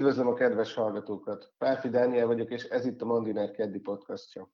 Üdvözlöm 0.00 0.26
a 0.26 0.34
kedves 0.34 0.74
hallgatókat! 0.74 1.52
Pálfi 1.58 1.88
Dániel 1.88 2.26
vagyok, 2.26 2.50
és 2.50 2.64
ez 2.64 2.84
itt 2.84 3.02
a 3.02 3.04
Mandiner 3.04 3.50
Keddi 3.50 3.78
podcastja. 3.78 4.50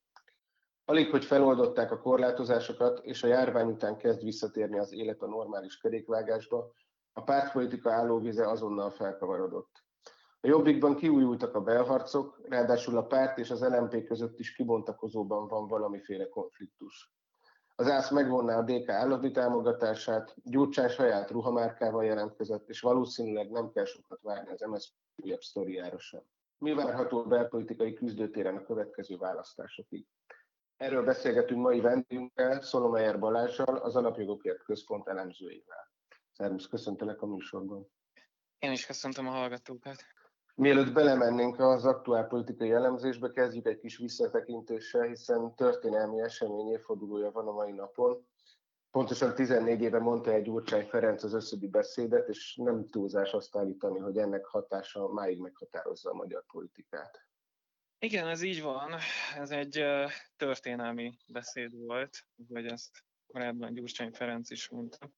Alig, 0.84 1.10
hogy 1.10 1.24
feloldották 1.24 1.90
a 1.90 2.00
korlátozásokat, 2.00 3.00
és 3.04 3.22
a 3.22 3.26
járvány 3.26 3.68
után 3.68 3.96
kezd 3.96 4.22
visszatérni 4.22 4.78
az 4.78 4.92
élet 4.92 5.22
a 5.22 5.26
normális 5.26 5.78
kerékvágásba, 5.78 6.72
a 7.12 7.22
pártpolitika 7.22 7.92
állóvize 7.92 8.48
azonnal 8.48 8.90
felkavarodott. 8.90 9.84
A 10.40 10.46
Jobbikban 10.46 10.96
kiújultak 10.96 11.54
a 11.54 11.60
belharcok, 11.60 12.40
ráadásul 12.48 12.96
a 12.96 13.06
párt 13.06 13.38
és 13.38 13.50
az 13.50 13.60
LMP 13.60 14.06
között 14.06 14.38
is 14.38 14.54
kibontakozóban 14.54 15.48
van 15.48 15.68
valamiféle 15.68 16.28
konfliktus. 16.28 17.15
Az 17.78 17.88
ÁSZ 17.88 18.10
megvonná 18.10 18.58
a 18.58 18.62
DK 18.62 18.88
állami 18.88 19.30
támogatását, 19.30 20.34
Gyurcsány 20.44 20.88
saját 20.88 21.30
ruhamárkával 21.30 22.04
jelentkezett, 22.04 22.68
és 22.68 22.80
valószínűleg 22.80 23.50
nem 23.50 23.70
kell 23.70 23.84
sokat 23.84 24.20
várni 24.22 24.50
az 24.50 24.60
MSZP 24.60 24.92
újabb 25.16 25.40
sztoriára 25.40 25.98
sem. 25.98 26.22
Mi 26.58 26.72
várható 26.74 27.18
a 27.18 27.24
belpolitikai 27.24 27.94
küzdőtéren 27.94 28.56
a 28.56 28.64
következő 28.64 29.16
választásokig? 29.16 30.06
Erről 30.76 31.04
beszélgetünk 31.04 31.60
mai 31.60 31.80
vendégünkkel, 31.80 32.60
Szolomeyer 32.62 33.18
Balázsral, 33.18 33.76
az 33.76 33.96
Alapjogokért 33.96 34.62
Központ 34.62 35.08
elemzőjével. 35.08 35.90
Szervusz, 36.32 36.66
köszöntelek 36.66 37.22
a 37.22 37.26
műsorban. 37.26 37.90
Én 38.58 38.72
is 38.72 38.86
köszöntöm 38.86 39.26
a 39.26 39.30
hallgatókat. 39.30 39.96
Mielőtt 40.56 40.92
belemennénk 40.92 41.58
az 41.60 41.84
aktuál 41.84 42.26
politikai 42.26 42.72
elemzésbe, 42.72 43.30
kezdjük 43.30 43.66
egy 43.66 43.78
kis 43.78 43.96
visszatekintéssel, 43.96 45.02
hiszen 45.02 45.54
történelmi 45.54 46.20
esemény 46.20 46.70
évfordulója 46.70 47.30
van 47.30 47.48
a 47.48 47.52
mai 47.52 47.72
napon. 47.72 48.26
Pontosan 48.90 49.34
14 49.34 49.80
éve 49.80 49.98
mondta 49.98 50.32
egy 50.32 50.42
Gyurcsány 50.42 50.86
Ferenc 50.86 51.22
az 51.22 51.32
összödi 51.32 51.68
beszédet, 51.68 52.28
és 52.28 52.56
nem 52.56 52.86
túlzás 52.86 53.32
azt 53.32 53.56
állítani, 53.56 53.98
hogy 53.98 54.18
ennek 54.18 54.44
hatása 54.44 55.08
máig 55.08 55.38
meghatározza 55.38 56.10
a 56.10 56.14
magyar 56.14 56.44
politikát. 56.46 57.26
Igen, 57.98 58.26
ez 58.26 58.42
így 58.42 58.62
van. 58.62 58.94
Ez 59.34 59.50
egy 59.50 59.84
történelmi 60.36 61.16
beszéd 61.26 61.76
volt, 61.86 62.26
vagy 62.48 62.66
ezt 62.66 63.04
korábban 63.26 63.72
Gyurcsány 63.72 64.12
Ferenc 64.12 64.50
is 64.50 64.68
mondta 64.68 65.10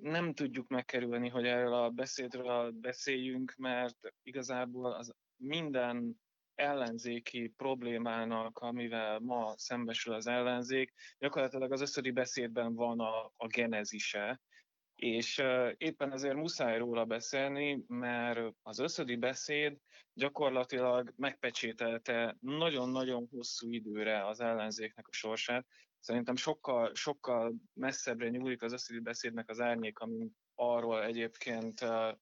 nem 0.00 0.34
tudjuk 0.34 0.68
megkerülni, 0.68 1.28
hogy 1.28 1.46
erről 1.46 1.74
a 1.74 1.90
beszédről 1.90 2.70
beszéljünk, 2.70 3.54
mert 3.56 3.96
igazából 4.22 4.92
az 4.92 5.14
minden 5.36 6.20
ellenzéki 6.54 7.48
problémának, 7.56 8.58
amivel 8.58 9.18
ma 9.18 9.54
szembesül 9.56 10.14
az 10.14 10.26
ellenzék, 10.26 10.92
gyakorlatilag 11.18 11.72
az 11.72 11.80
összödi 11.80 12.10
beszédben 12.10 12.74
van 12.74 13.00
a, 13.00 13.32
a 13.36 13.46
genezise, 13.46 14.40
és 14.94 15.42
éppen 15.76 16.12
ezért 16.12 16.34
muszáj 16.34 16.78
róla 16.78 17.04
beszélni, 17.04 17.84
mert 17.86 18.54
az 18.62 18.78
összödi 18.78 19.16
beszéd 19.16 19.76
gyakorlatilag 20.14 21.12
megpecsételte 21.16 22.36
nagyon-nagyon 22.40 23.28
hosszú 23.30 23.72
időre 23.72 24.26
az 24.26 24.40
ellenzéknek 24.40 25.08
a 25.08 25.12
sorsát, 25.12 25.66
Szerintem 26.02 26.36
sokkal, 26.36 26.94
sokkal 26.94 27.54
messzebbre 27.74 28.28
nyúlik 28.28 28.62
az 28.62 28.72
összedi 28.72 28.98
beszédnek 28.98 29.48
az 29.48 29.60
árnyék, 29.60 29.98
amin 29.98 30.36
arról 30.54 31.04
egyébként 31.04 31.80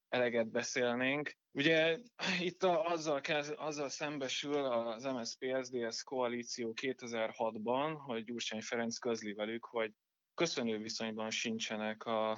eleget 0.09 0.47
beszélnénk. 0.51 1.37
Ugye 1.51 1.97
itt 2.39 2.63
a, 2.63 2.85
azzal, 2.85 3.21
kezd, 3.21 3.53
azzal 3.57 3.89
szembesül 3.89 4.65
az 4.65 5.03
MSZP-SZDSZ 5.03 6.01
koalíció 6.01 6.73
2006-ban, 6.81 7.93
hogy 8.05 8.23
Gyurcsány 8.23 8.61
Ferenc 8.61 8.97
közli 8.97 9.33
velük, 9.33 9.65
hogy 9.65 9.93
köszönő 10.33 10.77
viszonyban 10.77 11.29
sincsenek 11.29 12.03
a, 12.03 12.37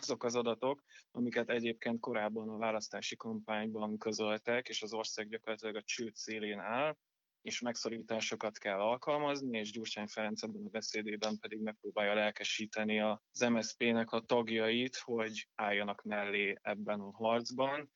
azok 0.00 0.24
az 0.24 0.34
adatok, 0.34 0.84
amiket 1.10 1.50
egyébként 1.50 2.00
korábban 2.00 2.48
a 2.48 2.56
választási 2.56 3.16
kampányban 3.16 3.98
közöltek, 3.98 4.68
és 4.68 4.82
az 4.82 4.92
ország 4.92 5.28
gyakorlatilag 5.28 5.76
a 5.76 5.82
csőd 5.82 6.14
szélén 6.14 6.58
áll 6.58 6.96
és 7.44 7.60
megszorításokat 7.60 8.58
kell 8.58 8.80
alkalmazni, 8.80 9.58
és 9.58 9.70
Gyurcsány 9.70 10.06
Ferenc 10.06 10.42
ebben 10.42 10.64
a 10.66 10.68
beszédében 10.68 11.38
pedig 11.38 11.60
megpróbálja 11.60 12.14
lelkesíteni 12.14 13.00
az 13.00 13.40
MSZP-nek 13.48 14.10
a 14.10 14.20
tagjait, 14.20 14.96
hogy 14.96 15.48
álljanak 15.54 16.02
mellé 16.02 16.58
ebben 16.62 17.00
a 17.00 17.10
harcban. 17.12 17.90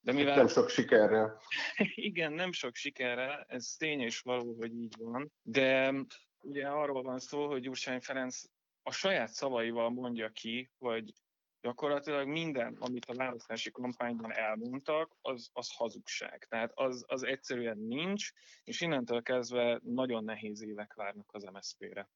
De 0.00 0.12
mivel... 0.12 0.36
Nem 0.36 0.48
sok 0.48 0.68
sikerrel. 0.68 1.40
Igen, 2.10 2.32
nem 2.32 2.52
sok 2.52 2.74
sikerrel, 2.74 3.44
ez 3.48 3.74
tény 3.78 4.00
és 4.00 4.20
való, 4.20 4.54
hogy 4.54 4.74
így 4.74 4.94
van, 4.98 5.32
de 5.42 5.94
ugye 6.40 6.66
arról 6.68 7.02
van 7.02 7.18
szó, 7.18 7.46
hogy 7.46 7.60
Gyurcsány 7.60 8.00
Ferenc 8.00 8.42
a 8.82 8.92
saját 8.92 9.32
szavaival 9.32 9.90
mondja 9.90 10.28
ki, 10.28 10.70
hogy 10.78 11.12
gyakorlatilag 11.64 12.28
minden, 12.28 12.76
amit 12.80 13.04
a 13.04 13.14
választási 13.14 13.70
kampányban 13.70 14.32
elmondtak, 14.32 15.16
az, 15.20 15.50
az 15.52 15.74
hazugság. 15.76 16.46
Tehát 16.48 16.72
az, 16.74 17.04
az 17.06 17.22
egyszerűen 17.22 17.78
nincs, 17.78 18.30
és 18.64 18.80
innentől 18.80 19.22
kezdve 19.22 19.80
nagyon 19.82 20.24
nehéz 20.24 20.62
évek 20.62 20.94
várnak 20.94 21.30
az 21.32 21.42
MSZP-re. 21.42 22.10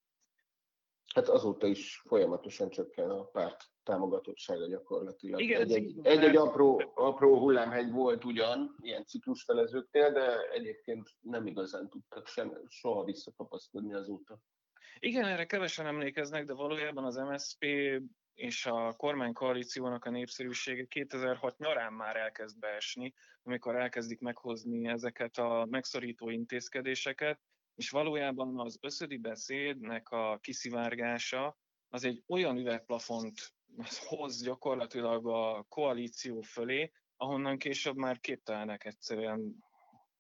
Hát 1.15 1.29
azóta 1.29 1.67
is 1.67 2.03
folyamatosan 2.07 2.69
csökken 2.69 3.11
a 3.11 3.25
párt 3.25 3.65
támogatottsága 3.83 4.67
gyakorlatilag. 4.67 5.41
Igen, 5.41 5.61
egy-egy, 5.61 5.99
egy-egy 6.03 6.37
apró, 6.37 6.93
apró 6.95 7.39
hullámhegy 7.39 7.91
volt 7.91 8.25
ugyan, 8.25 8.77
ilyen 8.81 9.05
ciklusfelezőknél, 9.05 10.13
de 10.13 10.49
egyébként 10.51 11.09
nem 11.21 11.47
igazán 11.47 11.89
tudtak 11.89 12.27
sem 12.27 12.59
soha 12.69 13.05
visszakapaszkodni 13.05 13.95
azóta. 13.95 14.39
Igen, 14.99 15.25
erre 15.25 15.47
kevesen 15.47 15.87
emlékeznek, 15.87 16.45
de 16.45 16.53
valójában 16.53 17.05
az 17.05 17.17
MSZP 17.17 17.65
és 18.39 18.67
a 18.67 18.93
kormánykoalíciónak 18.97 20.05
a 20.05 20.11
népszerűsége 20.11 20.85
2006 20.85 21.59
nyarán 21.59 21.93
már 21.93 22.17
elkezd 22.17 22.59
beesni, 22.59 23.15
amikor 23.43 23.77
elkezdik 23.77 24.21
meghozni 24.21 24.89
ezeket 24.89 25.37
a 25.37 25.67
megszorító 25.71 26.31
intézkedéseket, 26.31 27.41
és 27.75 27.91
valójában 27.91 28.61
az 28.61 28.79
összödi 28.81 29.17
beszédnek 29.17 30.09
a 30.09 30.39
kiszivárgása 30.41 31.59
az 31.89 32.05
egy 32.05 32.23
olyan 32.27 32.57
üvegplafont 32.59 33.55
hoz 34.07 34.43
gyakorlatilag 34.43 35.27
a 35.27 35.65
koalíció 35.69 36.41
fölé, 36.41 36.93
ahonnan 37.17 37.59
később 37.59 37.97
már 37.97 38.21
képtelenek 38.21 38.85
egyszerűen 38.85 39.65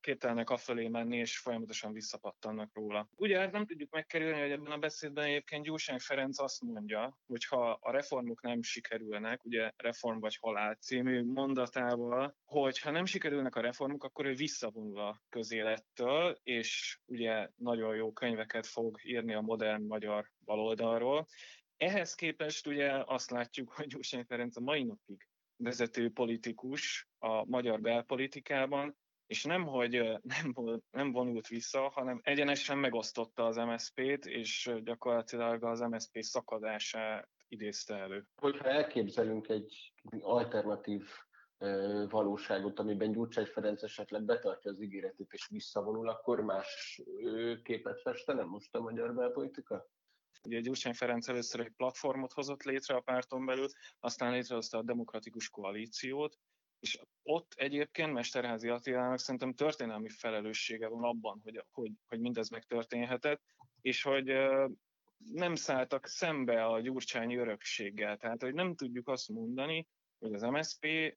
képtelenek 0.00 0.50
afelé 0.50 0.88
menni, 0.88 1.16
és 1.16 1.38
folyamatosan 1.38 1.92
visszapattannak 1.92 2.74
róla. 2.74 3.08
Ugye 3.16 3.38
hát 3.38 3.52
nem 3.52 3.66
tudjuk 3.66 3.90
megkerülni, 3.90 4.40
hogy 4.40 4.50
ebben 4.50 4.72
a 4.72 4.78
beszédben 4.78 5.24
egyébként 5.24 5.64
Gyurcsány 5.64 5.98
Ferenc 5.98 6.38
azt 6.38 6.62
mondja, 6.62 7.18
hogy 7.26 7.44
ha 7.44 7.70
a 7.70 7.90
reformok 7.90 8.42
nem 8.42 8.62
sikerülnek, 8.62 9.44
ugye 9.44 9.70
Reform 9.76 10.18
vagy 10.18 10.36
Halál 10.40 10.74
című 10.74 11.24
mondatával, 11.24 12.36
hogy 12.44 12.78
ha 12.78 12.90
nem 12.90 13.04
sikerülnek 13.04 13.56
a 13.56 13.60
reformok, 13.60 14.04
akkor 14.04 14.26
ő 14.26 14.34
visszavonul 14.34 15.00
a 15.00 15.22
közélettől, 15.28 16.38
és 16.42 16.98
ugye 17.04 17.48
nagyon 17.56 17.94
jó 17.94 18.12
könyveket 18.12 18.66
fog 18.66 19.00
írni 19.02 19.34
a 19.34 19.40
modern 19.40 19.82
magyar 19.82 20.30
baloldalról. 20.44 21.26
Ehhez 21.76 22.14
képest 22.14 22.66
ugye 22.66 23.02
azt 23.06 23.30
látjuk, 23.30 23.72
hogy 23.72 23.86
Gyurcsány 23.86 24.24
Ferenc 24.24 24.56
a 24.56 24.60
mai 24.60 24.82
napig 24.82 25.28
vezető 25.56 26.10
politikus 26.10 27.08
a 27.18 27.44
magyar 27.44 27.80
belpolitikában, 27.80 28.96
és 29.28 29.44
nem, 29.44 29.66
hogy 29.66 29.92
nem, 30.34 30.52
nem 30.90 31.12
vonult 31.12 31.46
vissza, 31.46 31.88
hanem 31.88 32.20
egyenesen 32.22 32.78
megosztotta 32.78 33.46
az 33.46 33.56
MSZP-t, 33.56 34.26
és 34.26 34.72
gyakorlatilag 34.82 35.64
az 35.64 35.80
MSZP 35.80 36.22
szakadását 36.22 37.28
idézte 37.48 37.94
elő. 37.94 38.26
Hogyha 38.40 38.68
elképzelünk 38.68 39.48
egy 39.48 39.92
alternatív 40.20 41.02
valóságot, 42.08 42.78
amiben 42.78 43.12
Gyurcsány 43.12 43.46
Ferenc 43.46 43.82
esetleg 43.82 44.22
betartja 44.22 44.70
az 44.70 44.82
ígéretét 44.82 45.32
és 45.32 45.46
visszavonul, 45.48 46.08
akkor 46.08 46.40
más 46.40 47.00
képet 47.62 48.00
festene 48.00 48.42
most 48.42 48.74
a 48.74 48.80
magyar 48.80 49.14
belpolitika? 49.14 49.86
Ugye 50.42 50.60
Gyurcsány 50.60 50.94
Ferenc 50.94 51.28
először 51.28 51.60
egy 51.60 51.72
platformot 51.76 52.32
hozott 52.32 52.62
létre 52.62 52.94
a 52.94 53.00
párton 53.00 53.46
belül, 53.46 53.66
aztán 54.00 54.32
létrehozta 54.32 54.78
a 54.78 54.82
demokratikus 54.82 55.48
koalíciót, 55.48 56.38
és 56.80 57.00
ott 57.22 57.52
egyébként 57.56 58.12
Mesterházi 58.12 58.68
Attilának 58.68 59.18
szerintem 59.18 59.54
történelmi 59.54 60.08
felelőssége 60.08 60.88
van 60.88 61.04
abban, 61.04 61.40
hogy, 61.44 61.64
hogy, 61.70 61.92
hogy 62.06 62.20
mindez 62.20 62.48
megtörténhetett, 62.48 63.42
és 63.80 64.02
hogy 64.02 64.32
nem 65.32 65.54
szálltak 65.54 66.06
szembe 66.06 66.64
a 66.64 66.80
gyurcsányi 66.80 67.36
örökséggel. 67.36 68.16
Tehát, 68.16 68.42
hogy 68.42 68.54
nem 68.54 68.74
tudjuk 68.74 69.08
azt 69.08 69.28
mondani, 69.28 69.86
hogy 70.18 70.34
az 70.34 70.42
MSP 70.42 71.16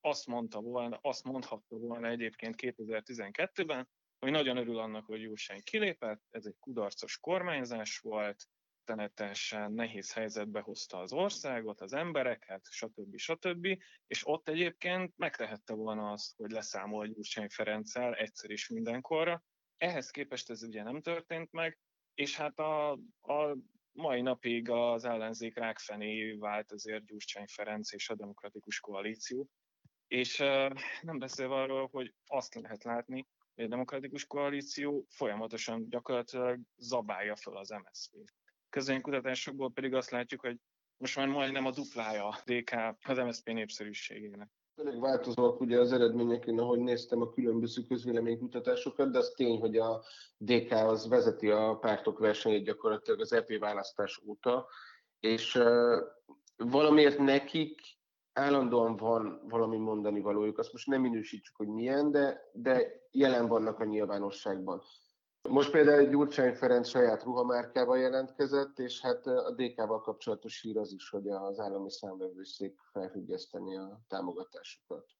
azt 0.00 0.26
mondta 0.26 0.60
volna, 0.60 0.98
azt 1.02 1.24
mondhatta 1.24 1.76
volna 1.76 2.08
egyébként 2.08 2.54
2012-ben, 2.58 3.88
hogy 4.18 4.30
nagyon 4.30 4.56
örül 4.56 4.78
annak, 4.78 5.06
hogy 5.06 5.20
Gyurcsány 5.20 5.62
kilépett, 5.62 6.22
ez 6.30 6.46
egy 6.46 6.56
kudarcos 6.60 7.18
kormányzás 7.18 7.98
volt, 7.98 8.48
rettenetesen 8.88 9.72
nehéz 9.72 10.12
helyzetbe 10.12 10.60
hozta 10.60 10.98
az 10.98 11.12
országot, 11.12 11.80
az 11.80 11.92
embereket, 11.92 12.66
stb. 12.70 13.16
stb. 13.16 13.66
És 14.06 14.26
ott 14.26 14.48
egyébként 14.48 15.12
megtehette 15.16 15.74
volna 15.74 16.10
azt, 16.10 16.36
hogy 16.36 16.50
leszámol 16.50 17.06
Gyurcsány 17.06 17.48
Ferenccel 17.48 18.14
egyszer 18.14 18.50
is 18.50 18.68
mindenkorra. 18.68 19.42
Ehhez 19.76 20.10
képest 20.10 20.50
ez 20.50 20.62
ugye 20.62 20.82
nem 20.82 21.00
történt 21.00 21.52
meg, 21.52 21.78
és 22.14 22.36
hát 22.36 22.58
a, 22.58 22.90
a 23.20 23.56
mai 23.92 24.20
napig 24.20 24.70
az 24.70 25.04
ellenzék 25.04 25.56
rákfené 25.56 26.32
vált 26.32 26.72
azért 26.72 27.04
Gyurcsány 27.04 27.46
Ferenc 27.46 27.92
és 27.92 28.08
a 28.08 28.14
demokratikus 28.14 28.80
koalíció. 28.80 29.48
És 30.06 30.36
nem 31.00 31.18
beszélve 31.18 31.54
arról, 31.54 31.88
hogy 31.92 32.14
azt 32.26 32.54
lehet 32.54 32.84
látni, 32.84 33.26
hogy 33.54 33.64
a 33.64 33.68
demokratikus 33.68 34.26
koalíció 34.26 35.06
folyamatosan 35.08 35.88
gyakorlatilag 35.88 36.60
zabálja 36.76 37.36
fel 37.36 37.56
az 37.56 37.68
MSZP-t. 37.68 38.47
Közönkutatásokból 38.70 39.70
pedig 39.70 39.94
azt 39.94 40.10
látjuk, 40.10 40.40
hogy 40.40 40.56
most 40.96 41.16
már 41.16 41.28
majdnem 41.28 41.66
a 41.66 41.70
duplája 41.70 42.28
a 42.28 42.38
DK 42.44 42.70
az 43.06 43.18
MSZP 43.18 43.46
népszerűségének. 43.46 44.48
Elég 44.74 45.00
változóak 45.00 45.60
ugye 45.60 45.78
az 45.78 45.92
eredmények, 45.92 46.46
én 46.46 46.58
ahogy 46.58 46.78
néztem 46.78 47.20
a 47.20 47.30
különböző 47.30 47.82
közvéleménykutatásokat, 47.82 49.10
de 49.10 49.18
az 49.18 49.32
tény, 49.36 49.58
hogy 49.58 49.76
a 49.76 50.04
DK 50.36 50.70
az 50.70 51.08
vezeti 51.08 51.50
a 51.50 51.78
pártok 51.80 52.18
versenyét 52.18 52.64
gyakorlatilag 52.64 53.20
az 53.20 53.32
EP 53.32 53.58
választás 53.58 54.20
óta, 54.26 54.68
és 55.20 55.54
uh, 55.54 55.98
valamiért 56.56 57.18
nekik 57.18 57.80
állandóan 58.32 58.96
van 58.96 59.40
valami 59.48 59.76
mondani 59.76 60.20
valójuk. 60.20 60.58
Azt 60.58 60.72
most 60.72 60.86
nem 60.86 61.00
minősítsük, 61.00 61.56
hogy 61.56 61.68
milyen, 61.68 62.10
de, 62.10 62.50
de 62.52 63.06
jelen 63.10 63.48
vannak 63.48 63.78
a 63.78 63.84
nyilvánosságban. 63.84 64.82
Most 65.48 65.70
például 65.70 66.08
Gyurcsány 66.08 66.54
Ferenc 66.54 66.88
saját 66.88 67.22
ruhamárkával 67.22 67.98
jelentkezett, 67.98 68.78
és 68.78 69.00
hát 69.00 69.26
a 69.26 69.54
DK-val 69.56 70.00
kapcsolatos 70.00 70.60
hír 70.60 70.78
az 70.78 70.92
is, 70.92 71.10
hogy 71.10 71.28
az 71.28 71.58
állami 71.58 71.90
számvevőszék 71.90 72.78
felfüggeszteni 72.92 73.76
a 73.76 74.00
támogatásukat. 74.08 75.17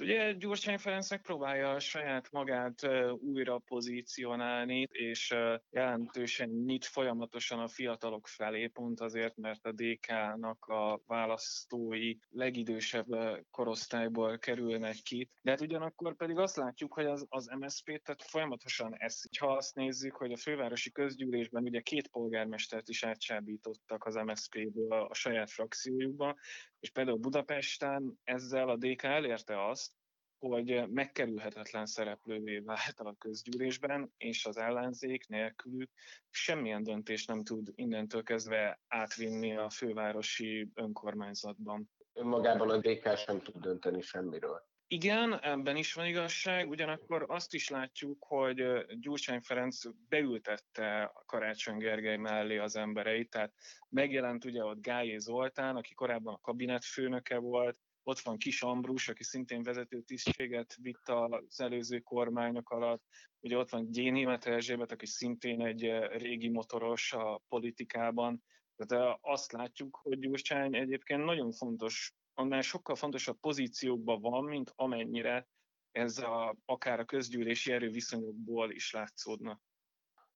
Ugye 0.00 0.32
Gyurcsány 0.32 0.78
Ferenc 0.78 1.10
megpróbálja 1.10 1.70
a 1.70 1.78
saját 1.78 2.30
magát 2.30 2.88
újra 3.18 3.58
pozícionálni, 3.58 4.88
és 4.90 5.34
jelentősen 5.70 6.48
nyit 6.48 6.84
folyamatosan 6.84 7.58
a 7.58 7.68
fiatalok 7.68 8.26
felé, 8.26 8.66
pont 8.66 9.00
azért, 9.00 9.36
mert 9.36 9.66
a 9.66 9.72
DK-nak 9.72 10.64
a 10.64 11.00
választói 11.06 12.16
legidősebb 12.30 13.06
korosztályból 13.50 14.38
kerülnek 14.38 14.96
ki. 15.02 15.30
De 15.42 15.50
hát 15.50 15.60
ugyanakkor 15.60 16.16
pedig 16.16 16.38
azt 16.38 16.56
látjuk, 16.56 16.92
hogy 16.92 17.06
az, 17.06 17.26
az 17.28 17.50
MSZP 17.58 17.84
tehát 17.84 18.22
folyamatosan 18.22 18.94
eszik. 18.98 19.40
Ha 19.40 19.56
azt 19.56 19.74
nézzük, 19.74 20.16
hogy 20.16 20.32
a 20.32 20.36
fővárosi 20.36 20.90
közgyűlésben 20.92 21.62
ugye 21.62 21.80
két 21.80 22.08
polgármestert 22.08 22.88
is 22.88 23.04
átsábítottak 23.04 24.04
az 24.04 24.14
MSZP-ből 24.14 24.92
a 24.92 25.14
saját 25.14 25.50
frakciójukba, 25.50 26.36
és 26.80 26.90
például 26.90 27.18
Budapesten 27.18 28.18
ezzel 28.24 28.68
a 28.68 28.76
DK 28.76 29.02
elérte 29.02 29.68
azt, 29.68 29.92
hogy 30.38 30.88
megkerülhetetlen 30.88 31.86
szereplővé 31.86 32.58
vált 32.58 33.00
a 33.00 33.14
közgyűlésben, 33.18 34.12
és 34.16 34.46
az 34.46 34.56
ellenzék 34.56 35.26
nélkülük 35.26 35.90
semmilyen 36.30 36.82
döntés 36.82 37.24
nem 37.24 37.44
tud 37.44 37.72
innentől 37.74 38.22
kezdve 38.22 38.80
átvinni 38.88 39.56
a 39.56 39.70
fővárosi 39.70 40.70
önkormányzatban. 40.74 41.90
Önmagában 42.12 42.70
a 42.70 42.78
DK 42.78 43.16
sem 43.16 43.42
tud 43.42 43.56
dönteni 43.56 44.00
semmiről. 44.00 44.66
Igen, 44.88 45.40
ebben 45.42 45.76
is 45.76 45.92
van 45.92 46.06
igazság, 46.06 46.68
ugyanakkor 46.68 47.24
azt 47.28 47.54
is 47.54 47.68
látjuk, 47.68 48.24
hogy 48.24 48.86
Gyurcsány 49.00 49.40
Ferenc 49.40 49.80
beültette 50.08 51.12
Karácsony 51.26 51.76
Gergely 51.76 52.16
mellé 52.16 52.58
az 52.58 52.76
embereit, 52.76 53.30
tehát 53.30 53.54
megjelent 53.88 54.44
ugye 54.44 54.64
ott 54.64 54.80
Gályé 54.80 55.18
Zoltán, 55.18 55.76
aki 55.76 55.94
korábban 55.94 56.34
a 56.34 56.40
kabinetfőnöke 56.40 57.38
volt, 57.38 57.78
ott 58.02 58.18
van 58.18 58.38
Kis 58.38 58.62
Ambrus, 58.62 59.08
aki 59.08 59.22
szintén 59.22 59.62
vezető 59.62 60.00
tisztséget 60.00 60.74
vitt 60.82 61.08
az 61.08 61.60
előző 61.60 61.98
kormányok 61.98 62.70
alatt, 62.70 63.02
ugye 63.40 63.56
ott 63.56 63.70
van 63.70 63.90
Gyénémet 63.90 64.46
Erzsébet, 64.46 64.92
aki 64.92 65.06
szintén 65.06 65.66
egy 65.66 65.82
régi 66.08 66.48
motoros 66.48 67.12
a 67.12 67.42
politikában, 67.48 68.42
tehát 68.76 69.18
azt 69.20 69.52
látjuk, 69.52 69.98
hogy 70.02 70.18
Gyurcsány 70.18 70.76
egyébként 70.76 71.24
nagyon 71.24 71.52
fontos 71.52 72.14
annál 72.38 72.60
sokkal 72.60 72.94
fontosabb 72.94 73.40
pozíciókban 73.40 74.20
van, 74.20 74.44
mint 74.44 74.72
amennyire 74.76 75.48
ez 75.92 76.18
a, 76.18 76.56
akár 76.64 77.00
a 77.00 77.04
közgyűlési 77.04 77.72
erőviszonyokból 77.72 78.70
is 78.70 78.92
látszódna. 78.92 79.60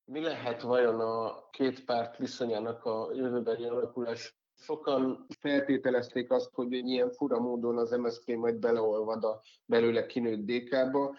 Mi 0.04 0.20
lehet 0.20 0.62
vajon 0.62 1.00
a 1.00 1.48
két 1.50 1.84
párt 1.84 2.16
viszonyának 2.16 2.84
a 2.84 3.10
jövőbeli 3.14 3.64
alakulás? 3.64 4.34
Sokan 4.54 5.26
feltételezték 5.38 6.30
azt, 6.30 6.54
hogy 6.54 6.72
ilyen 6.72 7.10
fura 7.10 7.40
módon 7.40 7.78
az 7.78 7.90
MSZP 7.90 8.34
majd 8.34 8.56
beleolvad 8.56 9.24
a 9.24 9.42
belőle 9.64 10.06
kinőtt 10.06 10.44
DK-ba. 10.44 11.16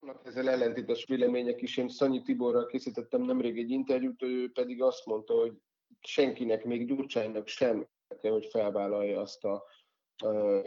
Vannak 0.00 0.26
ezzel 0.26 0.50
ellentétes 0.50 1.04
vélemények 1.04 1.62
is. 1.62 1.76
Én 1.76 1.88
Szanyi 1.88 2.22
Tiborral 2.22 2.66
készítettem 2.66 3.22
nemrég 3.22 3.58
egy 3.58 3.70
interjút, 3.70 4.22
ő 4.22 4.50
pedig 4.52 4.82
azt 4.82 5.06
mondta, 5.06 5.34
hogy 5.34 5.52
senkinek, 6.00 6.64
még 6.64 6.86
Gyurcsánynak 6.86 7.46
sem 7.46 7.86
hogy 8.20 8.46
felvállalja 8.50 9.20
azt 9.20 9.44
a 9.44 9.64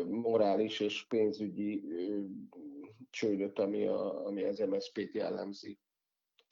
morális 0.07 0.79
és 0.79 1.05
pénzügyi 1.07 1.83
csődöt, 3.09 3.59
ami, 3.59 3.85
a, 3.85 4.25
ami 4.25 4.43
az 4.43 4.59
MSZP-t 4.59 5.13
jellemzi. 5.13 5.79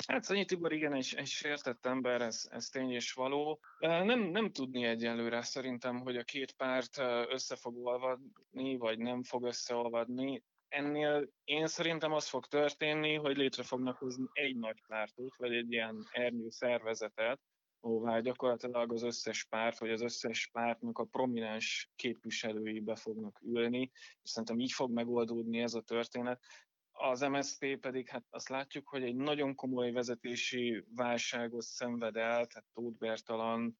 Hát 0.07 0.23
Szanyi 0.23 0.45
Tibor 0.45 0.73
igen, 0.73 0.93
egy, 0.93 1.13
egy 1.17 1.27
sértett 1.27 1.85
ember, 1.85 2.21
ez, 2.21 2.47
ez 2.49 2.65
tény 2.65 2.91
és 2.91 3.13
való. 3.13 3.59
Nem, 3.79 4.19
nem 4.19 4.51
tudni 4.51 4.83
egyelőre 4.83 5.41
szerintem, 5.41 5.99
hogy 5.99 6.17
a 6.17 6.23
két 6.23 6.51
párt 6.51 6.97
össze 7.29 7.55
fog 7.55 7.85
olvadni, 7.85 8.77
vagy 8.77 8.97
nem 8.97 9.23
fog 9.23 9.43
összeolvadni. 9.43 10.43
Ennél 10.67 11.29
én 11.43 11.67
szerintem 11.67 12.11
az 12.11 12.27
fog 12.27 12.45
történni, 12.45 13.15
hogy 13.15 13.37
létre 13.37 13.63
fognak 13.63 13.97
hozni 13.97 14.25
egy 14.33 14.55
nagy 14.55 14.81
pártot, 14.87 15.35
vagy 15.35 15.53
egy 15.53 15.71
ilyen 15.71 16.07
ernyő 16.11 16.49
szervezetet, 16.49 17.39
ahová 17.83 18.19
gyakorlatilag 18.19 18.91
az 18.93 19.03
összes 19.03 19.43
párt, 19.43 19.79
vagy 19.79 19.89
az 19.89 20.01
összes 20.01 20.49
pártnak 20.51 20.97
a 20.97 21.03
prominens 21.03 21.91
képviselői 21.95 22.79
be 22.79 22.95
fognak 22.95 23.39
ülni, 23.41 23.91
és 24.21 24.29
szerintem 24.29 24.59
így 24.59 24.71
fog 24.71 24.91
megoldódni 24.91 25.59
ez 25.59 25.73
a 25.73 25.81
történet. 25.81 26.43
Az 26.91 27.21
MSZP 27.21 27.79
pedig, 27.79 28.07
hát 28.07 28.23
azt 28.29 28.49
látjuk, 28.49 28.87
hogy 28.87 29.03
egy 29.03 29.15
nagyon 29.15 29.55
komoly 29.55 29.91
vezetési 29.91 30.85
válságot 30.95 31.61
szenved 31.61 32.15
el, 32.15 32.45
tehát 32.45 32.65
Tóth 32.73 32.97
Bertalan, 32.97 33.77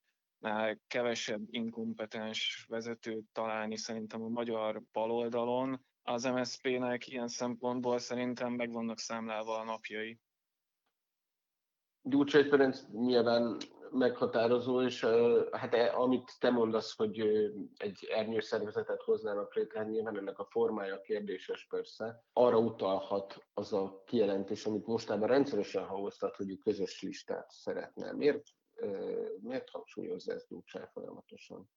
kevesebb 0.88 1.42
inkompetens 1.50 2.66
vezetőt 2.68 3.26
találni 3.32 3.78
szerintem 3.78 4.22
a 4.22 4.28
magyar 4.28 4.82
baloldalon. 4.92 5.86
Az 6.02 6.24
MSZP-nek 6.24 7.08
ilyen 7.08 7.28
szempontból 7.28 7.98
szerintem 7.98 8.54
meg 8.54 8.72
vannak 8.72 9.00
számlálva 9.00 9.58
a 9.58 9.64
napjai. 9.64 10.20
Gyurcsány 12.02 12.48
Ferenc 12.50 12.82
nyilván 12.92 13.58
meghatározó, 13.94 14.82
és 14.82 15.06
hát 15.52 15.74
e, 15.74 15.94
amit 15.96 16.32
te 16.40 16.50
mondasz, 16.50 16.96
hogy 16.96 17.20
egy 17.78 18.08
ernyős 18.10 18.44
szervezetet 18.44 19.02
hoznának 19.02 19.56
létre, 19.56 19.84
nyilván 19.84 20.18
ennek 20.18 20.40
a 20.40 20.48
formája 20.50 21.02
kérdéses 21.02 21.68
persze. 21.70 22.24
Arra 22.34 22.58
utalhat 22.58 23.46
az 23.54 23.74
a 23.74 24.02
kijelentés, 24.06 24.66
amit 24.66 24.88
mostában 24.88 25.28
rendszeresen 25.28 25.86
hangoztat, 25.86 26.36
hogy 26.36 26.58
közös 26.58 27.02
listát 27.02 27.50
szeretne. 27.50 28.14
Miért, 28.14 28.44
miért 29.42 29.70
hangsúlyozza 29.70 30.34
ezt 30.34 30.48
Gyurcsány 30.48 30.88
folyamatosan? 30.94 31.70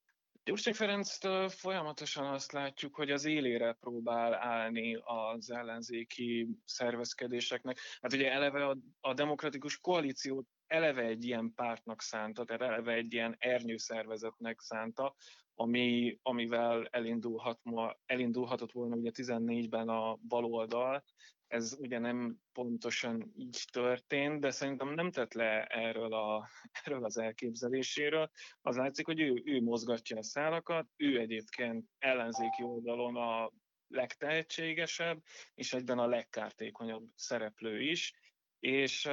Gyurcsány 0.46 0.74
Ferenc 0.74 1.18
folyamatosan 1.54 2.26
azt 2.26 2.52
látjuk, 2.52 2.94
hogy 2.94 3.10
az 3.10 3.24
élére 3.24 3.72
próbál 3.72 4.34
állni 4.34 4.98
az 5.04 5.50
ellenzéki 5.50 6.48
szervezkedéseknek. 6.64 7.78
Hát 8.00 8.12
ugye 8.12 8.32
eleve 8.32 8.66
a, 8.66 8.76
a 9.00 9.14
demokratikus 9.14 9.78
koalíciót 9.78 10.46
eleve 10.66 11.02
egy 11.02 11.24
ilyen 11.24 11.52
pártnak 11.54 12.02
szánta, 12.02 12.44
tehát 12.44 12.62
eleve 12.62 12.92
egy 12.92 13.12
ilyen 13.12 13.36
ernyőszervezetnek 13.38 14.60
szánta, 14.60 15.14
ami, 15.54 16.18
amivel 16.22 16.86
elindulhat 16.90 17.58
ma, 17.62 17.96
elindulhatott 18.06 18.72
volna 18.72 18.96
ugye 18.96 19.10
14-ben 19.14 19.88
a 19.88 20.18
baloldal. 20.28 21.04
Ez 21.46 21.76
ugye 21.78 21.98
nem 21.98 22.40
pontosan 22.52 23.32
így 23.36 23.64
történt, 23.72 24.40
de 24.40 24.50
szerintem 24.50 24.94
nem 24.94 25.10
tett 25.10 25.32
le 25.32 25.64
erről, 25.64 26.14
a, 26.14 26.48
erről 26.84 27.04
az 27.04 27.18
elképzeléséről. 27.18 28.30
Az 28.60 28.76
látszik, 28.76 29.06
hogy 29.06 29.20
ő, 29.20 29.42
ő 29.44 29.62
mozgatja 29.62 30.16
a 30.18 30.22
szálakat, 30.22 30.86
ő 30.96 31.18
egyébként 31.18 31.84
ellenzéki 31.98 32.62
oldalon 32.62 33.16
a 33.16 33.52
legtehetségesebb, 33.88 35.22
és 35.54 35.72
egyben 35.72 35.98
a 35.98 36.06
legkártékonyabb 36.06 37.04
szereplő 37.14 37.80
is, 37.80 38.12
és 38.58 39.08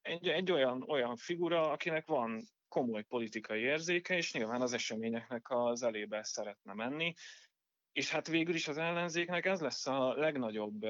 egy, 0.00 0.28
egy 0.28 0.52
olyan, 0.52 0.82
olyan 0.88 1.16
figura, 1.16 1.70
akinek 1.70 2.06
van 2.06 2.44
komoly 2.68 3.02
politikai 3.02 3.60
érzéke, 3.60 4.16
és 4.16 4.32
nyilván 4.32 4.60
az 4.60 4.72
eseményeknek 4.72 5.50
az 5.50 5.82
elébe 5.82 6.24
szeretne 6.24 6.74
menni. 6.74 7.14
És 7.92 8.10
hát 8.10 8.28
végül 8.28 8.54
is 8.54 8.68
az 8.68 8.78
ellenzéknek 8.78 9.46
ez 9.46 9.60
lesz 9.60 9.86
a 9.86 10.14
legnagyobb 10.14 10.84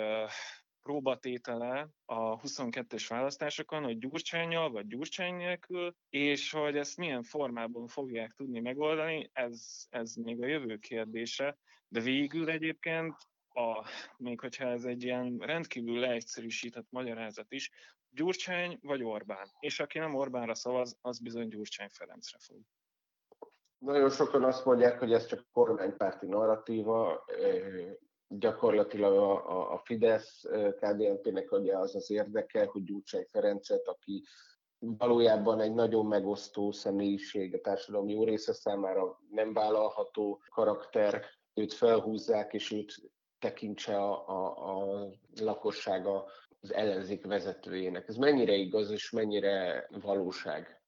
próbatétele 0.82 1.88
a 2.04 2.40
22-es 2.40 3.04
választásokon, 3.08 3.82
hogy 3.82 3.98
gyurcsányjal 3.98 4.70
vagy 4.70 4.86
gyurcsány 4.86 5.34
nélkül, 5.34 5.94
és 6.08 6.50
hogy 6.50 6.76
ezt 6.76 6.96
milyen 6.96 7.22
formában 7.22 7.86
fogják 7.86 8.32
tudni 8.32 8.60
megoldani, 8.60 9.30
ez, 9.32 9.86
ez 9.90 10.14
még 10.14 10.42
a 10.42 10.46
jövő 10.46 10.76
kérdése, 10.76 11.58
de 11.88 12.00
végül 12.00 12.50
egyébként 12.50 13.14
a, 13.48 13.88
még 14.16 14.40
hogyha 14.40 14.68
ez 14.68 14.84
egy 14.84 15.02
ilyen 15.02 15.38
rendkívül 15.38 15.98
leegyszerűsített 15.98 16.86
magyarázat 16.90 17.52
is, 17.52 17.70
Gyurcsány 18.14 18.78
vagy 18.82 19.02
Orbán. 19.02 19.50
És 19.60 19.80
aki 19.80 19.98
nem 19.98 20.14
Orbánra 20.14 20.54
szavaz, 20.54 20.98
az 21.00 21.18
bizony 21.18 21.48
Gyurcsány 21.48 21.88
Ferencre 21.88 22.38
fog. 22.40 22.60
Nagyon 23.84 24.10
sokan 24.10 24.44
azt 24.44 24.64
mondják, 24.64 24.98
hogy 24.98 25.12
ez 25.12 25.26
csak 25.26 25.46
kormánypárti 25.52 26.26
narratíva. 26.26 27.24
gyakorlatilag 28.28 29.16
a, 29.16 29.72
a 29.72 29.78
Fidesz 29.84 30.42
KDNP-nek 30.80 31.52
ugye 31.52 31.78
az 31.78 31.94
az 31.94 32.10
érdeke, 32.10 32.64
hogy 32.64 32.82
Gyurcsány 32.82 33.26
Ferencet, 33.30 33.88
aki 33.88 34.22
valójában 34.78 35.60
egy 35.60 35.74
nagyon 35.74 36.06
megosztó 36.06 36.72
személyiség, 36.72 37.54
a 37.54 37.60
társadalom 37.60 38.08
jó 38.08 38.24
része 38.24 38.52
számára 38.52 39.20
nem 39.30 39.52
vállalható 39.52 40.42
karakter, 40.50 41.24
őt 41.54 41.72
felhúzzák, 41.72 42.52
és 42.52 42.70
őt 42.70 42.94
tekintse 43.38 43.96
a, 43.96 44.28
a, 44.28 44.70
a 44.70 45.08
lakossága 45.40 46.24
az 46.60 46.72
ellenzék 46.72 47.26
vezetőjének. 47.26 48.08
Ez 48.08 48.16
mennyire 48.16 48.52
igaz, 48.52 48.90
és 48.90 49.10
mennyire 49.10 49.86
valóság? 50.00 50.81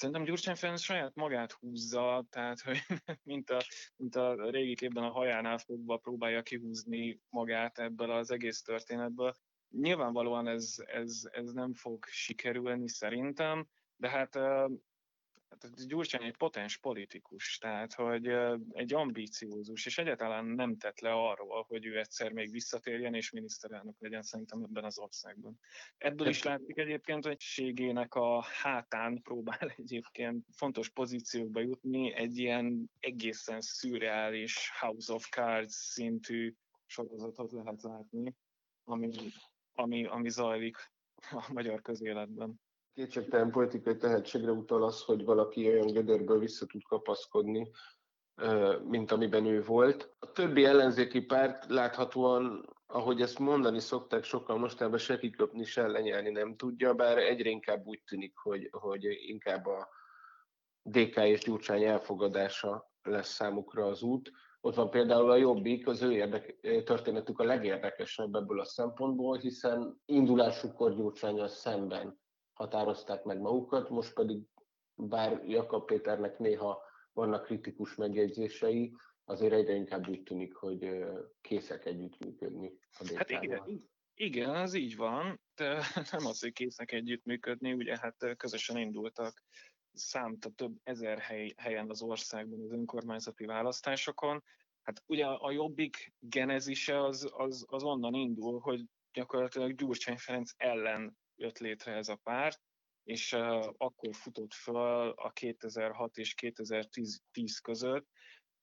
Szerintem 0.00 0.24
Gyurcsány 0.24 0.54
Ferenc 0.54 0.80
saját 0.80 1.14
magát 1.14 1.52
húzza, 1.52 2.24
tehát 2.30 2.60
hogy 2.60 2.78
mint 3.30 3.50
a, 3.50 3.58
mint 3.96 4.16
a 4.16 4.50
régi 4.50 4.74
képben 4.74 5.04
a 5.04 5.10
hajánál 5.10 5.58
fogva 5.58 5.96
próbálja 5.96 6.42
kihúzni 6.42 7.20
magát 7.28 7.78
ebből 7.78 8.10
az 8.10 8.30
egész 8.30 8.62
történetből. 8.62 9.34
Nyilvánvalóan 9.70 10.48
ez, 10.48 10.74
ez, 10.86 11.22
ez 11.30 11.52
nem 11.52 11.74
fog 11.74 12.04
sikerülni 12.04 12.88
szerintem, 12.88 13.68
de 13.96 14.08
hát 14.08 14.38
Hát 15.50 15.86
Gyurcsány 15.86 16.22
egy 16.22 16.36
potens 16.36 16.76
politikus, 16.76 17.58
tehát 17.58 17.94
hogy 17.94 18.26
egy 18.70 18.94
ambíciózus, 18.94 19.86
és 19.86 19.98
egyáltalán 19.98 20.44
nem 20.44 20.76
tett 20.76 21.00
le 21.00 21.12
arról, 21.12 21.64
hogy 21.68 21.86
ő 21.86 21.98
egyszer 21.98 22.32
még 22.32 22.50
visszatérjen 22.50 23.14
és 23.14 23.30
miniszterelnök 23.30 23.96
legyen 23.98 24.22
szerintem 24.22 24.62
ebben 24.62 24.84
az 24.84 24.98
országban. 24.98 25.58
Ebből 25.96 26.28
is 26.28 26.42
látszik 26.42 26.78
egyébként, 26.78 27.24
hogy 27.24 27.40
ségének 27.40 28.14
a 28.14 28.42
hátán 28.42 29.22
próbál 29.22 29.74
egyébként 29.76 30.46
fontos 30.52 30.88
pozíciókba 30.88 31.60
jutni, 31.60 32.12
egy 32.12 32.38
ilyen 32.38 32.90
egészen 33.00 33.60
szürreális 33.60 34.70
House 34.80 35.12
of 35.12 35.28
Cards 35.28 35.74
szintű 35.74 36.54
sorozatot 36.86 37.52
lehet 37.52 37.82
látni, 37.82 38.34
ami, 38.84 39.10
ami, 39.72 40.06
ami 40.06 40.28
zajlik 40.28 40.76
a 41.30 41.52
magyar 41.52 41.82
közéletben 41.82 42.60
kétségtelen 42.94 43.50
politikai 43.50 43.96
tehetségre 43.96 44.50
utal 44.50 44.84
az, 44.84 45.02
hogy 45.02 45.24
valaki 45.24 45.68
olyan 45.68 45.92
gödörből 45.92 46.38
vissza 46.38 46.66
tud 46.66 46.82
kapaszkodni, 46.82 47.70
mint 48.84 49.10
amiben 49.10 49.46
ő 49.46 49.62
volt. 49.62 50.14
A 50.18 50.32
többi 50.32 50.64
ellenzéki 50.64 51.20
párt 51.20 51.70
láthatóan, 51.70 52.68
ahogy 52.86 53.20
ezt 53.20 53.38
mondani 53.38 53.80
szokták 53.80 54.24
sokkal 54.24 54.58
mostában 54.58 54.98
se 54.98 55.18
kiköpni, 55.18 55.64
se 55.64 55.86
lenyelni 55.86 56.30
nem 56.30 56.56
tudja, 56.56 56.94
bár 56.94 57.18
egyre 57.18 57.48
inkább 57.48 57.86
úgy 57.86 58.02
tűnik, 58.02 58.36
hogy, 58.36 58.68
hogy 58.70 59.04
inkább 59.04 59.66
a 59.66 59.88
DK 60.82 61.16
és 61.16 61.40
Gyurcsány 61.40 61.84
elfogadása 61.84 62.90
lesz 63.02 63.28
számukra 63.28 63.86
az 63.86 64.02
út. 64.02 64.30
Ott 64.60 64.74
van 64.74 64.90
például 64.90 65.30
a 65.30 65.36
Jobbik, 65.36 65.86
az 65.86 66.02
ő 66.02 66.12
érdek, 66.12 66.56
történetük 66.84 67.38
a 67.38 67.44
legérdekesebb 67.44 68.34
ebből 68.34 68.60
a 68.60 68.64
szempontból, 68.64 69.38
hiszen 69.38 70.00
indulásukkor 70.04 70.94
Gyurcsányal 70.94 71.48
szemben 71.48 72.19
határozták 72.60 73.24
meg 73.24 73.40
magukat, 73.40 73.88
most 73.90 74.14
pedig 74.14 74.38
bár 74.94 75.42
Jakab 75.46 75.84
Péternek 75.84 76.38
néha 76.38 76.82
vannak 77.12 77.44
kritikus 77.44 77.94
megjegyzései, 77.94 78.94
azért 79.24 79.52
egyre 79.52 79.74
inkább 79.74 80.08
úgy 80.08 80.22
tűnik, 80.22 80.54
hogy 80.54 81.04
készek 81.40 81.84
együttműködni 81.84 82.78
a 82.98 83.12
Hát 83.14 83.30
igen, 83.30 83.88
igen, 84.14 84.54
az 84.54 84.74
így 84.74 84.96
van, 84.96 85.40
de 85.54 85.82
nem 86.12 86.26
az, 86.26 86.40
hogy 86.40 86.52
készek 86.52 86.92
együttműködni, 86.92 87.72
ugye 87.72 87.98
hát 87.98 88.36
közösen 88.36 88.76
indultak 88.76 89.42
számta 89.92 90.50
több 90.50 90.76
ezer 90.82 91.18
hely, 91.18 91.52
helyen 91.56 91.90
az 91.90 92.02
országban 92.02 92.60
az 92.60 92.72
önkormányzati 92.72 93.44
választásokon. 93.44 94.42
Hát 94.82 95.02
ugye 95.06 95.26
a 95.26 95.50
jobbik 95.50 96.12
genezise 96.18 97.04
az, 97.04 97.30
az, 97.32 97.64
az 97.68 97.82
onnan 97.82 98.14
indul, 98.14 98.58
hogy 98.58 98.84
gyakorlatilag 99.12 99.74
Gyurcsány 99.74 100.16
Ferenc 100.16 100.50
ellen 100.56 101.18
jött 101.40 101.58
létre 101.58 101.92
ez 101.92 102.08
a 102.08 102.20
párt, 102.22 102.60
és 103.04 103.32
akkor 103.76 104.14
futott 104.14 104.52
föl 104.52 105.10
a 105.10 105.30
2006 105.30 106.16
és 106.16 106.34
2010 106.34 107.58
között, 107.58 108.06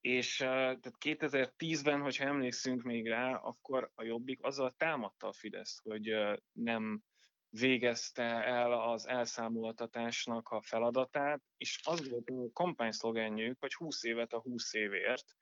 és 0.01 0.37
tehát 0.37 0.95
2010-ben, 1.05 2.01
hogyha 2.01 2.25
emlékszünk 2.25 2.83
még 2.83 3.07
rá, 3.07 3.35
akkor 3.35 3.91
a 3.95 4.03
Jobbik 4.03 4.43
azzal 4.43 4.71
támadta 4.71 5.27
a 5.27 5.33
Fidesz, 5.33 5.79
hogy 5.83 6.15
nem 6.51 7.01
végezte 7.49 8.23
el 8.43 8.71
az 8.71 9.07
elszámoltatásnak 9.07 10.49
a 10.49 10.61
feladatát, 10.61 11.41
és 11.57 11.79
az 11.83 12.09
volt 12.09 12.29
a 12.29 12.51
kampányszlogenjük, 12.53 13.59
hogy 13.59 13.73
20 13.73 14.03
évet 14.03 14.33
a 14.33 14.41
20 14.41 14.73
évért, 14.73 15.35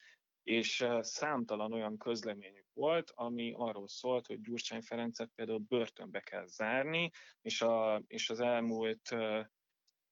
és 0.44 0.86
számtalan 1.00 1.74
olyan 1.74 1.98
közleményük 1.98 2.65
volt, 2.76 3.12
ami 3.16 3.54
arról 3.58 3.88
szólt, 3.88 4.28
hogy 4.28 4.42
Gyurcsány 4.42 4.82
Ferencet 4.82 5.32
például 5.36 5.66
börtönbe 5.68 6.20
kell 6.20 6.46
zárni, 6.46 7.12
és, 7.42 7.62
a, 7.62 8.04
és 8.08 8.30
az 8.30 8.40
elmúlt 8.40 9.16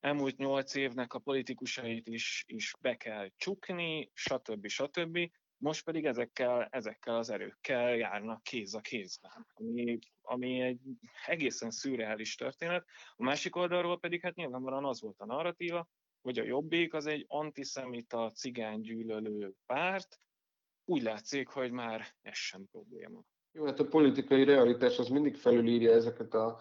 elmúlt 0.04 0.38
nyolc 0.38 0.76
évnek 0.76 1.14
a 1.14 1.20
politikusait 1.20 2.08
is, 2.08 2.44
is 2.48 2.74
be 2.80 2.96
kell 2.96 3.30
csukni, 3.38 4.12
stb. 4.14 4.68
stb. 4.68 5.20
Most 5.58 5.84
pedig 5.84 6.06
ezekkel, 6.06 6.68
ezekkel 6.72 7.16
az 7.16 7.30
erőkkel 7.30 7.96
járnak 7.96 8.44
kéz 8.44 8.74
a 8.74 8.80
kézben, 8.80 9.48
ami, 9.54 10.00
ami 10.22 10.62
egy 10.62 10.80
egészen 11.26 11.72
szürreális 11.72 12.36
történet. 12.36 12.86
A 13.16 13.24
másik 13.24 13.56
oldalról 13.56 14.00
pedig 14.00 14.22
hát 14.22 14.36
nyilvánvalóan 14.36 14.86
az 14.86 15.02
volt 15.02 15.20
a 15.20 15.26
narratíva, 15.26 15.88
hogy 16.22 16.40
a 16.40 16.44
Jobbik 16.44 16.94
az 16.94 17.06
egy 17.06 17.26
antiszemita, 17.28 18.32
cigánygyűlölő 18.32 19.54
párt, 19.66 20.20
úgy 20.86 21.02
látszik, 21.02 21.48
hogy 21.48 21.72
már 21.72 22.06
ez 22.22 22.38
sem 22.38 22.66
probléma. 22.72 23.24
Jó, 23.56 23.66
hát 23.66 23.80
a 23.80 23.88
politikai 23.88 24.44
realitás 24.44 25.00
az 25.00 25.08
mindig 25.08 25.36
felülírja 25.36 25.92
ezeket 25.92 26.34
a 26.34 26.60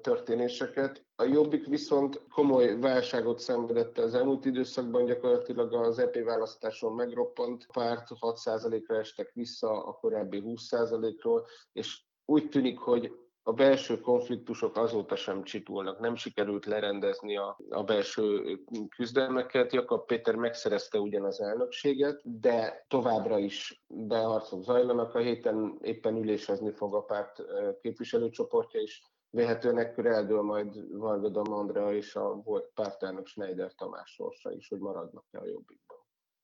történéseket. 0.00 1.06
A 1.16 1.24
Jobbik 1.24 1.66
viszont 1.66 2.22
komoly 2.28 2.78
válságot 2.78 3.38
szenvedette 3.38 4.02
az 4.02 4.14
elmúlt 4.14 4.44
időszakban, 4.44 5.04
gyakorlatilag 5.04 5.74
az 5.74 5.98
EP 5.98 6.22
választáson 6.24 6.94
megroppant 6.94 7.66
párt, 7.72 8.08
6%-ra 8.20 8.98
estek 8.98 9.32
vissza 9.32 9.84
a 9.84 9.92
korábbi 9.92 10.42
20%-ról, 10.44 11.46
és 11.72 12.02
úgy 12.24 12.48
tűnik, 12.48 12.78
hogy 12.78 13.25
a 13.48 13.52
belső 13.52 14.00
konfliktusok 14.00 14.76
azóta 14.76 15.16
sem 15.16 15.42
csitulnak, 15.42 15.98
nem 15.98 16.14
sikerült 16.14 16.64
lerendezni 16.64 17.36
a, 17.36 17.58
a 17.70 17.82
belső 17.82 18.56
küzdelmeket. 18.96 19.72
Jakab 19.72 20.06
Péter 20.06 20.34
megszerezte 20.34 20.98
ugyan 20.98 21.24
az 21.24 21.40
elnökséget, 21.40 22.40
de 22.40 22.84
továbbra 22.88 23.38
is 23.38 23.84
beharcok 23.86 24.62
zajlanak. 24.62 25.14
A 25.14 25.18
héten 25.18 25.78
éppen 25.80 26.16
ülésezni 26.16 26.70
fog 26.70 26.94
a 26.94 27.02
párt 27.02 27.42
képviselőcsoportja 27.80 28.80
is. 28.80 29.02
Véhetően 29.30 29.78
ekkor 29.78 30.06
eldől 30.06 30.42
majd 30.42 30.98
Varga 30.98 31.28
Damandra 31.28 31.94
és 31.94 32.14
a 32.16 32.34
volt 32.34 32.70
pártelnök 32.74 33.26
Schneider 33.26 33.74
Tamás 33.74 34.10
sorsa 34.10 34.52
is, 34.52 34.68
hogy 34.68 34.78
maradnak-e 34.78 35.38
a 35.38 35.46
jobbikban. 35.46 35.98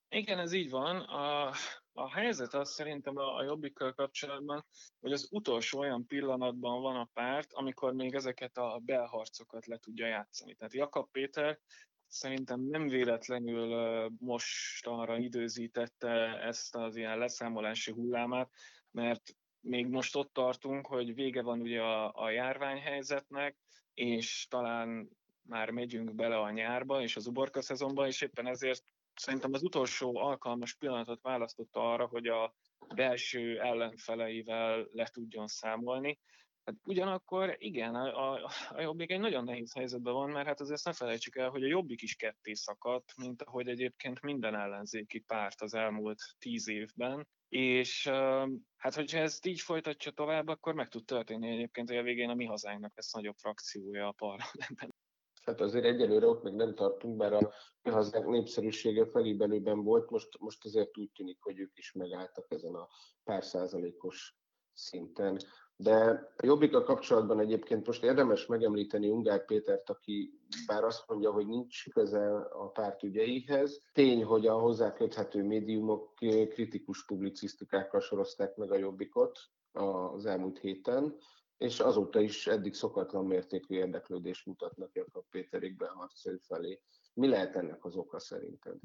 Igen, 0.09 0.38
ez 0.38 0.52
így 0.52 0.71
van. 0.71 0.97
A, 0.97 1.52
a 1.92 2.11
helyzet 2.11 2.54
az 2.54 2.72
szerintem 2.72 3.16
a, 3.16 3.37
a 3.37 3.42
jobbikkal 3.42 3.92
kapcsolatban, 3.92 4.64
hogy 5.00 5.12
az 5.12 5.28
utolsó 5.30 5.78
olyan 5.78 6.06
pillanatban 6.06 6.82
van 6.82 6.96
a 6.96 7.08
párt, 7.12 7.52
amikor 7.52 7.92
még 7.92 8.14
ezeket 8.14 8.56
a 8.56 8.80
belharcokat 8.84 9.66
le 9.66 9.76
tudja 9.76 10.06
játszani. 10.06 10.54
Tehát 10.54 10.75
Jakab 10.75 11.11
Péter 11.11 11.58
szerintem 12.06 12.61
nem 12.61 12.88
véletlenül 12.88 14.11
most 14.18 14.87
arra 14.87 15.18
időzítette 15.18 16.38
ezt 16.42 16.76
az 16.76 16.96
ilyen 16.96 17.18
leszámolási 17.18 17.92
hullámát, 17.92 18.50
mert 18.90 19.37
még 19.61 19.87
most 19.87 20.16
ott 20.16 20.32
tartunk, 20.32 20.87
hogy 20.87 21.14
vége 21.14 21.42
van 21.42 21.61
ugye 21.61 21.80
a, 21.80 22.12
a 22.14 22.30
járványhelyzetnek, 22.30 23.56
és 23.94 24.46
talán 24.50 25.08
már 25.42 25.70
megyünk 25.70 26.14
bele 26.14 26.38
a 26.38 26.50
nyárba 26.50 27.02
és 27.02 27.16
az 27.16 27.26
uborka 27.26 27.62
szezonba, 27.62 28.06
és 28.06 28.20
éppen 28.20 28.46
ezért 28.46 28.84
szerintem 29.14 29.52
az 29.52 29.62
utolsó 29.62 30.16
alkalmas 30.16 30.75
pillanatot 30.75 31.23
választotta 31.23 31.92
arra, 31.92 32.07
hogy 32.07 32.26
a 32.26 32.54
belső 32.95 33.61
ellenfeleivel 33.61 34.88
le 34.92 35.07
tudjon 35.07 35.47
számolni. 35.47 36.19
Hát 36.64 36.75
ugyanakkor 36.85 37.57
igen, 37.59 37.95
a, 37.95 38.33
a, 38.33 38.50
a 38.71 38.81
Jobbik 38.81 39.11
egy 39.11 39.21
nagyon 39.21 39.45
nehéz 39.45 39.75
helyzetben 39.75 40.12
van, 40.12 40.31
mert 40.31 40.47
hát 40.47 40.61
azért 40.61 40.85
ne 40.85 40.92
felejtsük 40.92 41.37
el, 41.37 41.50
hogy 41.50 41.62
a 41.62 41.66
Jobbik 41.66 42.02
is 42.02 42.14
ketté 42.14 42.52
szakadt, 42.54 43.16
mint 43.16 43.42
ahogy 43.42 43.69
egyébként 43.69 44.21
minden 44.21 44.54
ellenzéki 44.54 45.19
párt 45.19 45.61
az 45.61 45.75
elmúlt 45.75 46.21
tíz 46.38 46.69
évben, 46.69 47.26
és 47.49 48.07
hát 48.76 48.95
hogyha 48.95 49.19
ezt 49.19 49.47
így 49.47 49.61
folytatja 49.61 50.11
tovább, 50.11 50.49
akkor 50.49 50.75
meg 50.75 50.88
tud 50.88 51.04
történni 51.04 51.50
egyébként, 51.50 51.88
hogy 51.88 51.99
a 51.99 52.02
végén 52.02 52.28
a 52.28 52.35
mi 52.35 52.45
hazánknak 52.45 52.92
lesz 52.95 53.12
nagyobb 53.12 53.37
frakciója 53.37 54.09
a 54.09 54.12
parlamentben. 54.12 54.91
Hát 55.42 55.61
azért 55.61 55.84
egyelőre 55.84 56.26
ott 56.26 56.42
még 56.42 56.54
nem 56.54 56.75
tartunk, 56.75 57.16
bár 57.16 57.32
a 57.32 57.52
hazák 57.82 58.26
népszerűsége 58.26 59.06
felébelőben 59.06 59.82
volt, 59.82 60.11
most, 60.11 60.38
most 60.38 60.64
azért 60.64 60.99
úgy 60.99 61.11
tűnik, 61.11 61.38
hogy 61.40 61.58
ők 61.58 61.78
is 61.78 61.92
megálltak 61.92 62.46
ezen 62.49 62.75
a 62.75 62.88
pár 63.25 63.44
százalékos 63.44 64.37
szinten. 64.72 65.38
De 65.76 65.94
a 66.37 66.46
jobbik 66.46 66.75
a 66.75 66.82
kapcsolatban 66.82 67.40
egyébként 67.40 67.87
most 67.87 68.04
érdemes 68.04 68.46
megemlíteni 68.46 69.08
Ungár 69.08 69.44
Pétert, 69.44 69.90
aki 69.90 70.38
bár 70.66 70.84
azt 70.84 71.08
mondja, 71.08 71.32
hogy 71.32 71.46
nincs 71.46 71.90
köze 71.90 72.37
a 72.37 72.68
párt 72.68 73.02
ügyeihez. 73.02 73.82
Tény, 73.92 74.25
hogy 74.25 74.46
a 74.46 74.58
hozzá 74.58 74.92
köthető 74.92 75.42
médiumok 75.42 76.14
kritikus 76.49 77.04
publicisztikákkal 77.04 78.00
sorozták 78.00 78.56
meg 78.56 78.70
a 78.70 78.78
jobbikot 78.78 79.38
az 79.72 80.26
elmúlt 80.26 80.58
héten, 80.58 81.16
és 81.59 81.80
azóta 81.80 82.21
is 82.21 82.47
eddig 82.47 82.75
szokatlan 82.75 83.26
mértékű 83.26 83.75
érdeklődést 83.75 84.47
mutatnak 84.47 84.94
Jakab 84.94 85.25
Péterék 85.30 85.76
beharcai 85.76 86.38
felé. 86.38 86.80
Mi 87.14 87.28
lehet 87.28 87.56
ennek 87.56 87.85
az 87.85 87.97
oka 87.97 88.18
szerinted? 88.18 88.76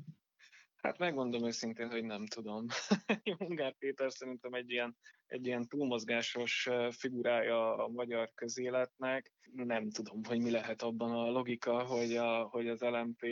Hát 0.78 0.98
megmondom 0.98 1.46
őszintén, 1.46 1.90
hogy 1.90 2.04
nem 2.04 2.26
tudom. 2.26 2.66
Ungár 3.48 3.76
Péter 3.78 4.12
szerintem 4.12 4.54
egy 4.54 4.72
ilyen, 4.72 4.98
egy 5.26 5.46
ilyen 5.46 5.68
túlmozgásos 5.68 6.70
figurája 6.90 7.84
a 7.84 7.88
magyar 7.88 8.32
közéletnek. 8.36 9.32
Nem 9.54 9.90
tudom, 9.90 10.24
hogy 10.24 10.42
mi 10.42 10.52
lehet 10.52 10.82
abban 10.82 11.12
a 11.12 11.30
logika, 11.30 11.86
hogy, 11.86 12.16
a, 12.16 12.44
hogy 12.44 12.68
az 12.68 12.82
LMP 12.82 13.26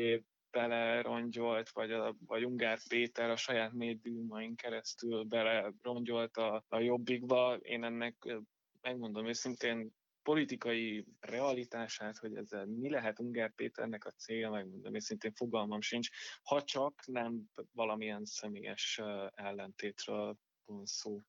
belerongyolt, 0.51 1.70
vagy, 1.70 1.92
a, 1.92 2.15
vagy 2.25 2.46
Ungár 2.46 2.80
Péter 2.89 3.30
a 3.30 3.36
saját 3.36 3.74
médiumain 3.74 4.56
keresztül 4.56 5.24
belerongyolt 5.24 6.38
a, 6.38 6.63
a 6.68 6.80
jobbikba. 6.80 7.56
Én 7.56 7.84
ennek 7.84 8.38
megmondom 8.86 9.27
őszintén, 9.27 9.94
politikai 10.24 11.06
realitását, 11.20 12.18
hogy 12.18 12.36
ezzel 12.36 12.65
mi 12.65 12.89
lehet 12.89 13.20
Ungár 13.20 13.54
Péternek 13.56 14.06
a 14.06 14.12
célja, 14.12 14.50
megmondom 14.50 14.96
őszintén 14.96 15.34
fogalmam 15.34 15.82
sincs, 15.82 16.10
ha 16.44 16.63
csak 16.63 16.94
nem 17.06 17.44
valamilyen 17.72 18.25
személyes 18.25 19.01
ellentétről 19.34 20.38
van 20.65 20.86
szó. 20.86 21.22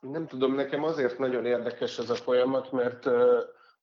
Nem 0.00 0.26
tudom, 0.26 0.54
nekem 0.54 0.84
azért 0.84 1.18
nagyon 1.18 1.46
érdekes 1.46 1.98
ez 1.98 2.10
a 2.10 2.14
folyamat, 2.14 2.72
mert 2.72 3.04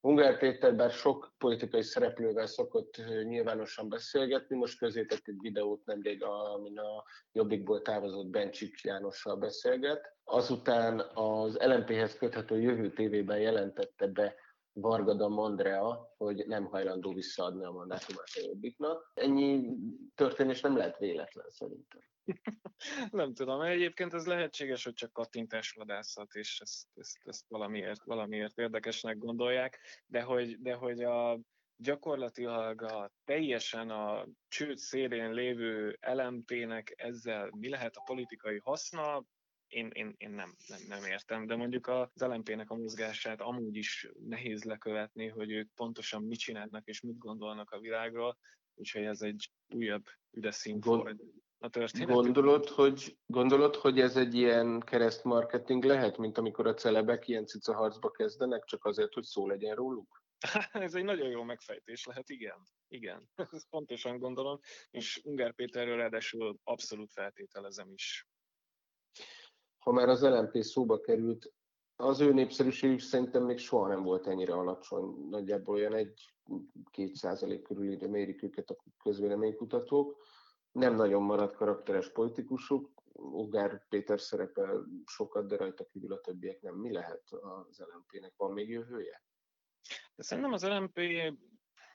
Ungár 0.01 0.37
Péter 0.37 0.75
bár 0.75 0.91
sok 0.91 1.33
politikai 1.37 1.81
szereplővel 1.81 2.45
szokott 2.45 2.95
nyilvánosan 3.23 3.89
beszélgetni, 3.89 4.55
most 4.55 4.77
közé 4.77 5.05
tett 5.05 5.21
egy 5.23 5.39
videót 5.41 5.85
nemrég, 5.85 6.23
amin 6.23 6.79
a 6.79 7.03
Jobbikból 7.31 7.81
távozott 7.81 8.27
Bencsik 8.27 8.81
Jánossal 8.81 9.35
beszélget. 9.35 10.17
Azután 10.23 10.99
az 11.13 11.57
LMP-hez 11.57 12.17
köthető 12.17 12.61
Jövő 12.61 12.89
TV-ben 12.89 13.39
jelentette 13.39 14.07
be 14.07 14.35
Vargada 14.73 15.25
Andrea, 15.25 16.13
hogy 16.17 16.47
nem 16.47 16.65
hajlandó 16.65 17.13
visszaadni 17.13 17.65
a 17.65 17.71
mandátumát 17.71 18.29
a 18.33 18.41
Jobbiknak. 18.45 19.11
Ennyi 19.13 19.77
történés 20.15 20.61
nem 20.61 20.77
lehet 20.77 20.97
véletlen 20.97 21.49
szerintem. 21.49 22.01
Nem 23.11 23.33
tudom, 23.33 23.61
egyébként 23.61 24.13
ez 24.13 24.25
lehetséges, 24.25 24.83
hogy 24.83 24.93
csak 24.93 25.13
kattintásvadászat, 25.13 26.33
és 26.33 26.59
ezt, 26.59 26.87
ezt, 26.95 27.17
ezt 27.23 27.45
valamiért, 27.47 28.03
valamiért 28.03 28.57
érdekesnek 28.57 29.17
gondolják, 29.17 29.79
de 30.05 30.21
hogy, 30.21 30.59
de 30.59 30.73
hogy 30.73 31.03
a, 31.03 31.39
gyakorlatilag 31.81 32.81
a 32.81 33.11
teljesen 33.25 33.89
a 33.89 34.25
csőd 34.47 34.77
szélén 34.77 35.31
lévő 35.31 35.97
LMP-nek 36.01 36.93
ezzel 36.95 37.49
mi 37.51 37.69
lehet 37.69 37.95
a 37.95 38.03
politikai 38.05 38.59
haszna, 38.63 39.23
én, 39.67 39.89
én, 39.93 40.13
én 40.17 40.29
nem, 40.29 40.55
nem, 40.67 40.79
nem 40.87 41.03
értem, 41.03 41.45
de 41.45 41.55
mondjuk 41.55 41.87
az 41.87 42.09
LMP-nek 42.15 42.69
a 42.69 42.75
mozgását 42.75 43.41
amúgy 43.41 43.75
is 43.75 44.09
nehéz 44.19 44.63
lekövetni, 44.63 45.27
hogy 45.27 45.51
ők 45.51 45.69
pontosan 45.75 46.23
mit 46.23 46.39
csinálnak 46.39 46.87
és 46.87 47.01
mit 47.01 47.17
gondolnak 47.17 47.71
a 47.71 47.79
világról, 47.79 48.37
úgyhogy 48.75 49.03
ez 49.03 49.21
egy 49.21 49.51
újabb 49.67 50.05
üdes 50.31 50.55
szint 50.55 50.85
volt 50.85 51.21
a 51.59 51.69
történet. 51.69 52.15
Gondolod 52.15 52.67
hogy, 52.67 53.17
gondolod, 53.25 53.75
hogy 53.75 53.99
ez 53.99 54.15
egy 54.17 54.35
ilyen 54.35 54.79
keresztmarketing 54.79 55.83
lehet, 55.83 56.17
mint 56.17 56.37
amikor 56.37 56.67
a 56.67 56.73
celebek 56.73 57.27
ilyen 57.27 57.45
cica 57.45 57.73
harcba 57.75 58.11
kezdenek, 58.11 58.63
csak 58.63 58.85
azért, 58.85 59.13
hogy 59.13 59.23
szó 59.23 59.47
legyen 59.47 59.75
róluk? 59.75 60.23
ez 60.71 60.95
egy 60.95 61.03
nagyon 61.03 61.29
jó 61.29 61.43
megfejtés 61.43 62.05
lehet, 62.05 62.29
igen. 62.29 62.67
Igen, 62.87 63.29
ezt 63.51 63.69
pontosan 63.69 64.17
gondolom, 64.17 64.59
és 64.89 65.21
Ungár 65.23 65.53
Péterről 65.53 65.97
ráadásul 65.97 66.59
abszolút 66.63 67.11
feltételezem 67.11 67.91
is 67.91 68.27
ha 69.79 69.91
már 69.91 70.09
az 70.09 70.21
LMP 70.21 70.63
szóba 70.63 70.99
került, 70.99 71.53
az 71.95 72.19
ő 72.19 72.33
népszerűségük 72.33 72.99
szerintem 72.99 73.43
még 73.43 73.57
soha 73.57 73.87
nem 73.87 74.03
volt 74.03 74.27
ennyire 74.27 74.53
alacsony. 74.53 75.27
Nagyjából 75.29 75.75
olyan 75.75 75.93
egy-két 75.93 77.15
százalék 77.15 77.61
körül 77.61 78.07
mérik 78.07 78.43
őket 78.43 78.69
a 78.69 78.77
közvéleménykutatók. 79.03 80.17
Nem 80.71 80.95
nagyon 80.95 81.21
maradt 81.21 81.55
karakteres 81.55 82.11
politikusuk. 82.11 82.91
Ugár 83.13 83.87
Péter 83.89 84.19
szerepel 84.19 84.85
sokat, 85.05 85.47
de 85.47 85.57
rajta 85.57 85.85
kívül 85.85 86.13
a 86.13 86.19
többiek 86.19 86.61
nem. 86.61 86.75
Mi 86.75 86.91
lehet 86.91 87.31
az 87.31 87.83
LMP-nek? 87.93 88.33
Van 88.37 88.51
még 88.51 88.69
jövője? 88.69 89.23
De 90.15 90.23
szerintem 90.23 90.53
az 90.53 90.67
LMP 90.67 90.99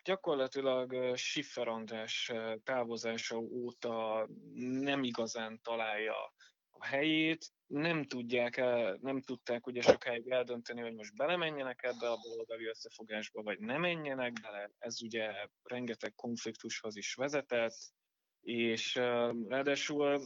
gyakorlatilag 0.04 1.16
Schiffer 1.16 1.68
András 1.68 2.32
távozása 2.64 3.38
óta 3.38 4.26
nem 4.54 5.02
igazán 5.02 5.60
találja 5.62 6.14
a 6.70 6.84
helyét, 6.84 7.52
nem 7.66 8.04
tudják, 8.04 8.56
nem 9.00 9.20
tudták 9.20 9.66
ugye 9.66 9.80
sokáig 9.80 10.28
eldönteni, 10.28 10.80
hogy 10.80 10.94
most 10.94 11.16
belemenjenek 11.16 11.82
ebbe 11.82 12.10
a 12.10 12.18
baloldali 12.22 12.66
összefogásba, 12.66 13.42
vagy 13.42 13.58
nem 13.58 13.80
menjenek 13.80 14.32
bele. 14.42 14.70
Ez 14.78 15.02
ugye 15.02 15.48
rengeteg 15.62 16.14
konfliktushoz 16.14 16.96
is 16.96 17.14
vezetett, 17.14 17.76
és 18.44 18.94
ráadásul 19.48 20.02
a 20.06 20.20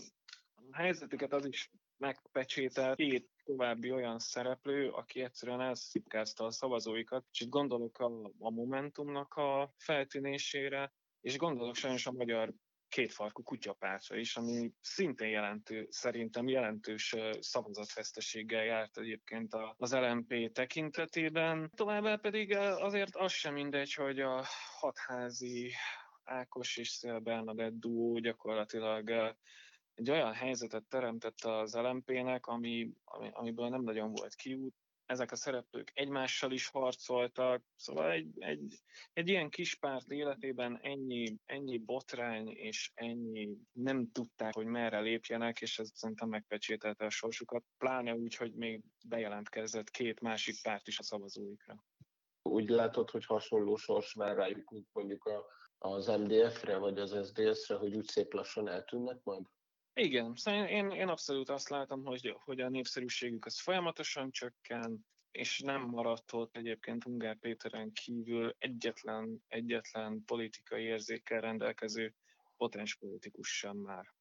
helyzetüket 0.72 1.32
az 1.32 1.46
is 1.46 1.70
megpecsételt 1.96 2.96
két 2.96 3.28
további 3.44 3.92
olyan 3.92 4.18
szereplő, 4.18 4.90
aki 4.90 5.20
egyszerűen 5.20 5.60
elszipkázta 5.60 6.44
a 6.44 6.50
szavazóikat, 6.50 7.24
és 7.32 7.40
itt 7.40 7.48
gondolok 7.48 7.98
a, 7.98 8.30
a 8.38 8.50
Momentumnak 8.50 9.34
a 9.34 9.74
feltűnésére, 9.76 10.92
és 11.20 11.36
gondolok 11.36 11.74
sajnos 11.74 12.06
a 12.06 12.12
magyar 12.12 12.52
kétfarkú 12.88 13.42
kutyapártra 13.42 14.16
is, 14.16 14.36
ami 14.36 14.72
szintén 14.80 15.28
jelentő, 15.28 15.86
szerintem 15.90 16.48
jelentős 16.48 17.14
szavazatveszteséggel 17.40 18.64
járt 18.64 18.98
egyébként 18.98 19.56
az 19.76 19.92
LMP 19.92 20.52
tekintetében. 20.52 21.70
Továbbá 21.74 22.16
pedig 22.16 22.56
azért 22.56 23.16
az 23.16 23.32
sem 23.32 23.54
mindegy, 23.54 23.94
hogy 23.94 24.20
a 24.20 24.44
hatházi 24.78 25.72
Ákos 26.28 26.76
és 26.76 26.88
Szél 26.88 27.18
Bernadett 27.18 27.78
duó 27.78 28.18
gyakorlatilag 28.18 29.10
egy 29.94 30.10
olyan 30.10 30.32
helyzetet 30.32 30.84
teremtett 30.84 31.40
az 31.40 31.74
LMP-nek, 31.74 32.46
ami, 32.46 32.90
ami, 33.04 33.30
amiből 33.32 33.68
nem 33.68 33.82
nagyon 33.82 34.12
volt 34.12 34.34
kiút, 34.34 34.74
ezek 35.08 35.32
a 35.32 35.36
szereplők 35.36 35.90
egymással 35.94 36.52
is 36.52 36.68
harcoltak, 36.68 37.62
szóval 37.76 38.10
egy, 38.10 38.28
egy, 38.38 38.80
egy 39.12 39.28
ilyen 39.28 39.50
kis 39.50 39.74
párt 39.74 40.10
életében 40.10 40.78
ennyi, 40.82 41.36
ennyi 41.44 41.78
botrány 41.78 42.48
és 42.48 42.90
ennyi 42.94 43.56
nem 43.72 44.10
tudták, 44.12 44.54
hogy 44.54 44.66
merre 44.66 45.00
lépjenek, 45.00 45.60
és 45.60 45.78
ez 45.78 45.90
szerintem 45.94 46.28
megpecsételte 46.28 47.04
a 47.04 47.10
sorsukat, 47.10 47.64
pláne 47.78 48.14
úgy, 48.14 48.34
hogy 48.34 48.52
még 48.52 48.82
bejelentkezett 49.06 49.90
két 49.90 50.20
másik 50.20 50.62
párt 50.62 50.88
is 50.88 50.98
a 50.98 51.02
szavazóikra. 51.02 51.84
Úgy 52.42 52.68
látod, 52.68 53.10
hogy 53.10 53.24
hasonló 53.24 53.76
sors 53.76 54.12
vár 54.12 54.36
rájuk, 54.36 54.70
mint 54.70 54.88
mondjuk 54.92 55.24
a, 55.24 55.46
az 55.78 56.06
MDF-re 56.06 56.76
vagy 56.76 56.98
az 56.98 57.16
SDS-re, 57.26 57.74
hogy 57.76 57.94
úgy 57.94 58.06
szép 58.06 58.32
lassan 58.32 58.68
eltűnnek 58.68 59.24
majd? 59.24 59.42
Igen, 59.94 60.34
szóval 60.34 60.66
én, 60.66 60.90
én 60.90 61.08
abszolút 61.08 61.48
azt 61.48 61.68
látom, 61.68 62.04
hogy, 62.04 62.36
hogy 62.44 62.60
a 62.60 62.68
népszerűségük 62.68 63.44
az 63.44 63.60
folyamatosan 63.60 64.30
csökken, 64.30 65.06
és 65.30 65.60
nem 65.60 65.82
maradt 65.82 66.32
ott 66.32 66.56
egyébként 66.56 67.04
Ungár 67.04 67.38
Péteren 67.38 67.92
kívül 67.92 68.54
egyetlen, 68.58 69.44
egyetlen 69.48 70.24
politikai 70.24 70.82
érzékkel 70.82 71.40
rendelkező 71.40 72.14
potens 72.56 72.96
politikus 72.96 73.58
sem 73.58 73.76
már. 73.76 74.17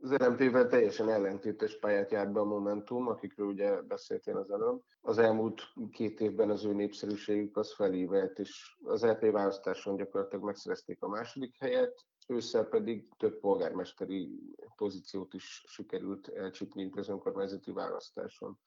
Az 0.00 0.10
LMP-vel 0.10 0.66
teljesen 0.66 1.10
ellentétes 1.10 1.78
pályát 1.78 2.10
járt 2.10 2.32
be 2.32 2.40
a 2.40 2.44
Momentum, 2.44 3.06
akikről 3.08 3.46
ugye 3.46 3.82
beszéltél 3.82 4.36
az 4.36 4.50
előbb. 4.50 4.82
Az 5.00 5.18
elmúlt 5.18 5.62
két 5.90 6.20
évben 6.20 6.50
az 6.50 6.64
ő 6.64 6.72
népszerűségük 6.72 7.56
az 7.56 7.74
felívelt, 7.74 8.38
és 8.38 8.76
az 8.82 9.04
LP 9.04 9.22
e 9.22 9.30
választáson 9.30 9.96
gyakorlatilag 9.96 10.44
megszerezték 10.44 11.02
a 11.02 11.08
második 11.08 11.56
helyet, 11.58 12.04
ősszel 12.26 12.64
pedig 12.64 13.08
több 13.16 13.40
polgármesteri 13.40 14.40
pozíciót 14.76 15.34
is 15.34 15.64
sikerült 15.66 16.28
elcsípni 16.28 16.90
az 16.94 17.08
önkormányzati 17.08 17.72
választáson. 17.72 18.58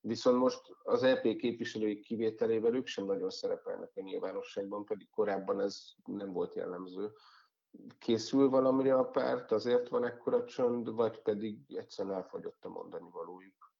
Viszont 0.00 0.38
most 0.38 0.60
az 0.82 1.02
EP 1.02 1.22
képviselői 1.36 2.00
kivételével 2.00 2.74
ők 2.74 2.86
sem 2.86 3.04
nagyon 3.04 3.30
szerepelnek 3.30 3.90
a 3.94 4.00
nyilvánosságban, 4.00 4.84
pedig 4.84 5.10
korábban 5.10 5.60
ez 5.60 5.82
nem 6.04 6.32
volt 6.32 6.54
jellemző. 6.54 7.12
Készül 7.98 8.48
valamire 8.48 8.94
a 8.94 9.04
párt, 9.04 9.52
azért 9.52 9.88
van 9.88 10.04
ekkora 10.04 10.44
csönd, 10.44 10.94
vagy 10.94 11.18
pedig 11.18 11.58
egyszerűen 11.68 12.14
elfogyott 12.14 12.64
a 12.64 12.68
mondani 12.68 13.10
valójuk? 13.10 13.72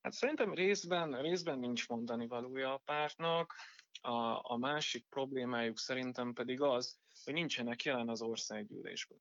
Hát 0.00 0.12
szerintem 0.12 0.54
részben, 0.54 1.20
részben 1.20 1.58
nincs 1.58 1.88
mondani 1.88 2.26
valója 2.26 2.72
a 2.72 2.82
pártnak. 2.84 3.54
A, 4.00 4.40
a 4.52 4.56
másik 4.56 5.06
problémájuk 5.08 5.78
szerintem 5.78 6.32
pedig 6.32 6.60
az, 6.60 6.98
hogy 7.24 7.34
nincsenek 7.34 7.82
jelen 7.82 8.08
az 8.08 8.22
országgyűlésben. 8.22 9.18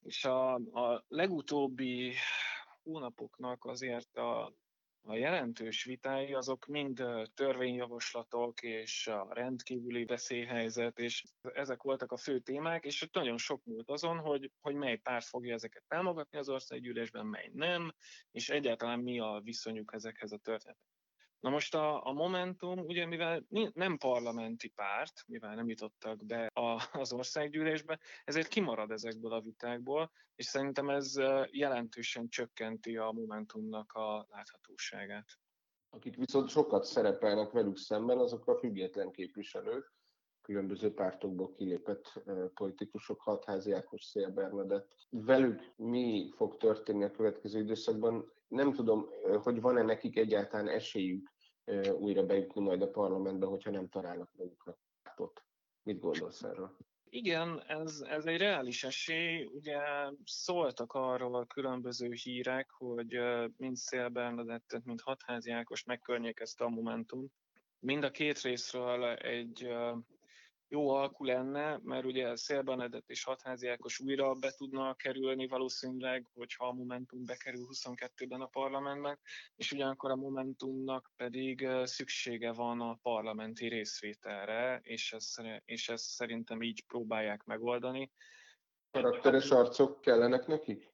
És 0.00 0.24
a, 0.24 0.54
a 0.54 1.04
legutóbbi 1.08 2.14
hónapoknak 2.82 3.64
azért 3.64 4.16
a, 4.16 4.52
a 5.08 5.16
jelentős 5.16 5.84
vitái 5.84 6.34
azok 6.34 6.66
mind 6.66 7.04
törvényjavaslatok 7.34 8.62
és 8.62 9.06
a 9.06 9.28
rendkívüli 9.30 10.04
veszélyhelyzet, 10.04 10.98
és 10.98 11.24
ezek 11.42 11.82
voltak 11.82 12.12
a 12.12 12.16
fő 12.16 12.38
témák, 12.38 12.84
és 12.84 13.08
nagyon 13.12 13.38
sok 13.38 13.64
múlt 13.64 13.90
azon, 13.90 14.18
hogy, 14.18 14.50
hogy 14.60 14.74
mely 14.74 14.96
párt 14.96 15.24
fogja 15.24 15.54
ezeket 15.54 15.84
támogatni 15.88 16.38
az 16.38 16.48
országgyűlésben, 16.48 17.26
mely 17.26 17.50
nem, 17.52 17.94
és 18.30 18.48
egyáltalán 18.48 19.00
mi 19.00 19.20
a 19.20 19.40
viszonyuk 19.44 19.92
ezekhez 19.94 20.32
a 20.32 20.38
történetekhez. 20.38 20.87
Na 21.40 21.50
most 21.50 21.74
a, 21.74 22.06
a 22.06 22.12
Momentum, 22.12 22.78
ugye 22.78 23.06
mivel 23.06 23.46
nem 23.72 23.96
parlamenti 23.96 24.68
párt, 24.68 25.24
mivel 25.26 25.54
nem 25.54 25.68
jutottak 25.68 26.24
be 26.24 26.46
a, 26.46 26.88
az 26.92 27.12
országgyűlésbe, 27.12 27.98
ezért 28.24 28.48
kimarad 28.48 28.90
ezekből 28.90 29.32
a 29.32 29.40
vitákból, 29.40 30.10
és 30.34 30.46
szerintem 30.46 30.90
ez 30.90 31.14
jelentősen 31.50 32.28
csökkenti 32.28 32.96
a 32.96 33.10
Momentumnak 33.10 33.92
a 33.92 34.26
láthatóságát. 34.30 35.26
Akik 35.90 36.16
viszont 36.16 36.48
sokat 36.48 36.84
szerepelnek 36.84 37.50
velük 37.50 37.76
szemben, 37.76 38.18
azok 38.18 38.46
a 38.46 38.58
független 38.58 39.10
képviselők, 39.10 39.92
különböző 40.42 40.94
pártokból 40.94 41.52
kilépett 41.52 42.22
politikusok, 42.54 43.20
Hatházi 43.20 43.72
Ákos, 43.72 44.04
Szél 44.04 44.30
Bernadett. 44.30 44.94
Velük 45.10 45.72
mi 45.76 46.32
fog 46.36 46.56
történni 46.56 47.04
a 47.04 47.10
következő 47.10 47.58
időszakban? 47.58 48.32
Nem 48.48 48.72
tudom, 48.72 49.06
hogy 49.42 49.60
van-e 49.60 49.82
nekik 49.82 50.16
egyáltalán 50.16 50.68
esélyük 50.68 51.32
újra 51.98 52.26
bejutni 52.26 52.60
majd 52.60 52.82
a 52.82 52.90
parlamentbe, 52.90 53.46
hogyha 53.46 53.70
nem 53.70 53.88
találnak 53.88 54.30
magukra 54.36 54.78
pártot. 55.02 55.42
Mit 55.82 55.98
gondolsz 55.98 56.42
erről? 56.42 56.76
Igen, 57.10 57.62
ez, 57.66 58.00
ez 58.00 58.26
egy 58.26 58.36
reális 58.36 58.84
esély. 58.84 59.44
Ugye 59.44 59.78
szóltak 60.24 60.92
arról 60.92 61.34
a 61.34 61.46
különböző 61.46 62.12
hírek, 62.12 62.70
hogy 62.70 63.18
mind 63.56 63.76
Szél 63.76 64.08
Bernadettet, 64.08 64.84
mind 64.84 65.00
Hatházi 65.00 65.50
Ákos 65.50 65.84
megkörnyékezte 65.84 66.64
a 66.64 66.68
Momentum. 66.68 67.26
Mind 67.78 68.04
a 68.04 68.10
két 68.10 68.40
részről 68.40 69.04
egy 69.04 69.68
jó 70.68 70.90
alkú 70.90 71.24
lenne, 71.24 71.80
mert 71.82 72.04
ugye 72.04 72.36
Szél 72.36 72.62
Benedett 72.62 73.10
és 73.10 73.24
Hatházi 73.24 73.68
Ákos 73.68 74.00
újra 74.00 74.34
be 74.34 74.50
tudna 74.50 74.94
kerülni 74.94 75.46
valószínűleg, 75.46 76.26
hogyha 76.34 76.66
a 76.66 76.72
Momentum 76.72 77.24
bekerül 77.24 77.66
22-ben 77.72 78.40
a 78.40 78.46
parlamentben, 78.46 79.18
és 79.56 79.72
ugyanakkor 79.72 80.10
a 80.10 80.16
Momentumnak 80.16 81.10
pedig 81.16 81.68
szüksége 81.84 82.52
van 82.52 82.80
a 82.80 82.98
parlamenti 83.02 83.68
részvételre, 83.68 84.80
és 84.82 85.12
ezt, 85.12 85.42
és 85.64 85.88
ezt 85.88 86.04
szerintem 86.04 86.62
így 86.62 86.84
próbálják 86.86 87.44
megoldani. 87.44 88.12
Karakteres 88.90 89.50
arcok 89.50 90.00
kellenek 90.00 90.46
nekik? 90.46 90.92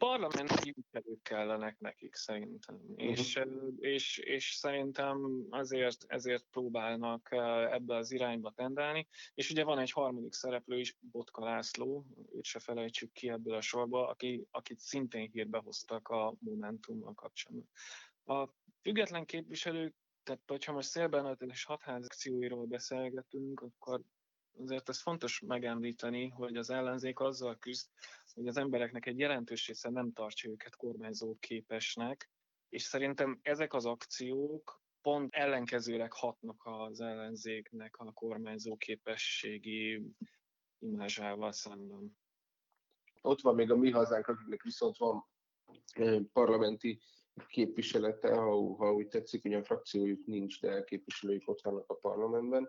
Parlamenti 0.00 0.54
képviselők 0.54 1.22
kellenek 1.22 1.78
nekik 1.78 2.14
szerintem, 2.14 2.74
uh-huh. 2.74 3.10
és, 3.10 3.40
és, 3.78 4.18
és 4.18 4.50
szerintem 4.50 5.46
azért, 5.50 6.04
ezért 6.06 6.44
próbálnak 6.50 7.28
ebbe 7.70 7.96
az 7.96 8.10
irányba 8.10 8.50
tendálni, 8.50 9.08
és 9.34 9.50
ugye 9.50 9.64
van 9.64 9.78
egy 9.78 9.90
harmadik 9.90 10.32
szereplő 10.32 10.78
is, 10.78 10.96
Botka 11.00 11.44
László, 11.44 12.06
őt 12.32 12.44
se 12.44 12.58
felejtsük 12.58 13.12
ki 13.12 13.28
ebből 13.28 13.54
a 13.54 13.60
sorba, 13.60 14.08
aki, 14.08 14.46
akit 14.50 14.78
szintén 14.78 15.30
hírbe 15.32 15.58
hoztak 15.58 16.08
a 16.08 16.34
Momentummal 16.38 17.14
kapcsolatban. 17.14 17.68
A 18.24 18.48
független 18.82 19.24
képviselők, 19.24 19.94
tehát 20.22 20.42
hogyha 20.46 20.72
most 20.72 20.88
Szélben 20.88 21.36
és 21.38 21.64
hatház 21.64 22.04
akcióiról 22.04 22.66
beszélgetünk, 22.66 23.60
akkor 23.60 24.02
azért 24.58 24.88
ez 24.88 25.00
fontos 25.00 25.40
megemlíteni, 25.40 26.28
hogy 26.28 26.56
az 26.56 26.70
ellenzék 26.70 27.20
azzal 27.20 27.58
küzd, 27.58 27.88
hogy 28.34 28.46
az 28.46 28.56
embereknek 28.56 29.06
egy 29.06 29.18
jelentős 29.18 29.66
része 29.66 29.90
nem 29.90 30.12
tartja 30.12 30.50
őket 30.50 30.76
kormányzó 30.76 31.36
képesnek, 31.40 32.30
és 32.68 32.82
szerintem 32.82 33.38
ezek 33.42 33.74
az 33.74 33.86
akciók 33.86 34.82
pont 35.02 35.34
ellenkezőleg 35.34 36.12
hatnak 36.12 36.62
az 36.64 37.00
ellenzéknek 37.00 37.96
a 37.96 38.12
kormányzó 38.12 38.76
képességi 38.76 40.02
imázsával 40.78 41.52
szemben. 41.52 42.18
Ott 43.22 43.40
van 43.40 43.54
még 43.54 43.70
a 43.70 43.76
mi 43.76 43.90
hazánk, 43.90 44.26
akiknek 44.26 44.62
viszont 44.62 44.96
van 44.96 45.28
parlamenti 46.32 47.00
képviselete, 47.48 48.34
ha, 48.34 48.74
ha 48.76 48.92
úgy 48.92 49.08
tetszik, 49.08 49.42
hogy 49.42 49.54
a 49.54 49.64
frakciójuk 49.64 50.26
nincs, 50.26 50.60
de 50.60 50.84
képviselőik 50.84 51.48
ott 51.48 51.60
vannak 51.62 51.90
a 51.90 51.94
parlamentben. 51.94 52.68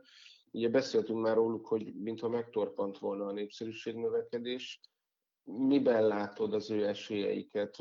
Ugye 0.52 0.70
beszéltünk 0.70 1.22
már 1.22 1.36
róluk, 1.36 1.68
hogy 1.68 1.94
mintha 1.94 2.30
megtorpant 2.30 2.98
volna 2.98 3.26
a 3.26 3.32
népszerűségnövekedés. 3.32 4.80
Miben 5.44 6.08
látod 6.08 6.54
az 6.54 6.70
ő 6.70 6.88
esélyeiket? 6.88 7.78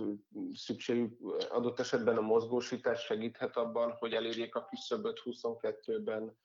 Szükségük 0.53 1.21
adott 1.51 1.79
esetben 1.79 2.17
a 2.17 2.21
mozgósítás 2.21 3.01
segíthet 3.01 3.57
abban, 3.57 3.91
hogy 3.99 4.13
elérjék 4.13 4.55
a 4.55 4.65
küszöböt 4.65 5.21
22-ben, 5.25 6.39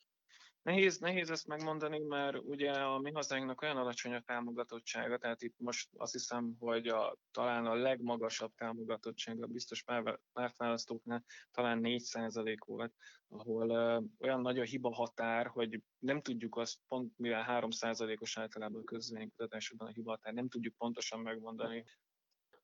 Nehéz, 0.65 0.97
nehéz 0.97 1.29
ezt 1.29 1.47
megmondani, 1.47 1.99
mert 1.99 2.37
ugye 2.37 2.71
a 2.71 2.99
mi 2.99 3.11
hazánknak 3.11 3.61
olyan 3.61 3.77
alacsony 3.77 4.13
a 4.13 4.21
támogatottsága, 4.21 5.17
tehát 5.17 5.41
itt 5.41 5.55
most 5.57 5.89
azt 5.97 6.11
hiszem, 6.11 6.55
hogy 6.59 6.87
a, 6.87 7.17
talán 7.31 7.65
a 7.65 7.73
legmagasabb 7.73 8.53
támogatottsága 8.55 9.47
biztos 9.47 9.83
pártválasztóknál 10.33 11.23
talán 11.51 11.79
4% 11.83 12.57
volt, 12.65 12.93
ahol 13.27 13.69
uh, 13.69 14.03
olyan 14.19 14.41
nagy 14.41 14.59
a 14.59 14.63
hiba 14.63 14.93
határ, 14.93 15.47
hogy 15.47 15.81
nem 15.99 16.21
tudjuk 16.21 16.55
azt 16.55 16.79
pont, 16.87 17.13
mivel 17.17 17.45
3%-os 17.47 18.37
általában 18.37 18.81
a 18.81 18.83
közvénykutatásokban 18.83 19.87
a 19.87 19.91
hiba 19.91 20.09
határ, 20.09 20.33
nem 20.33 20.47
tudjuk 20.47 20.75
pontosan 20.77 21.19
megmondani, 21.19 21.83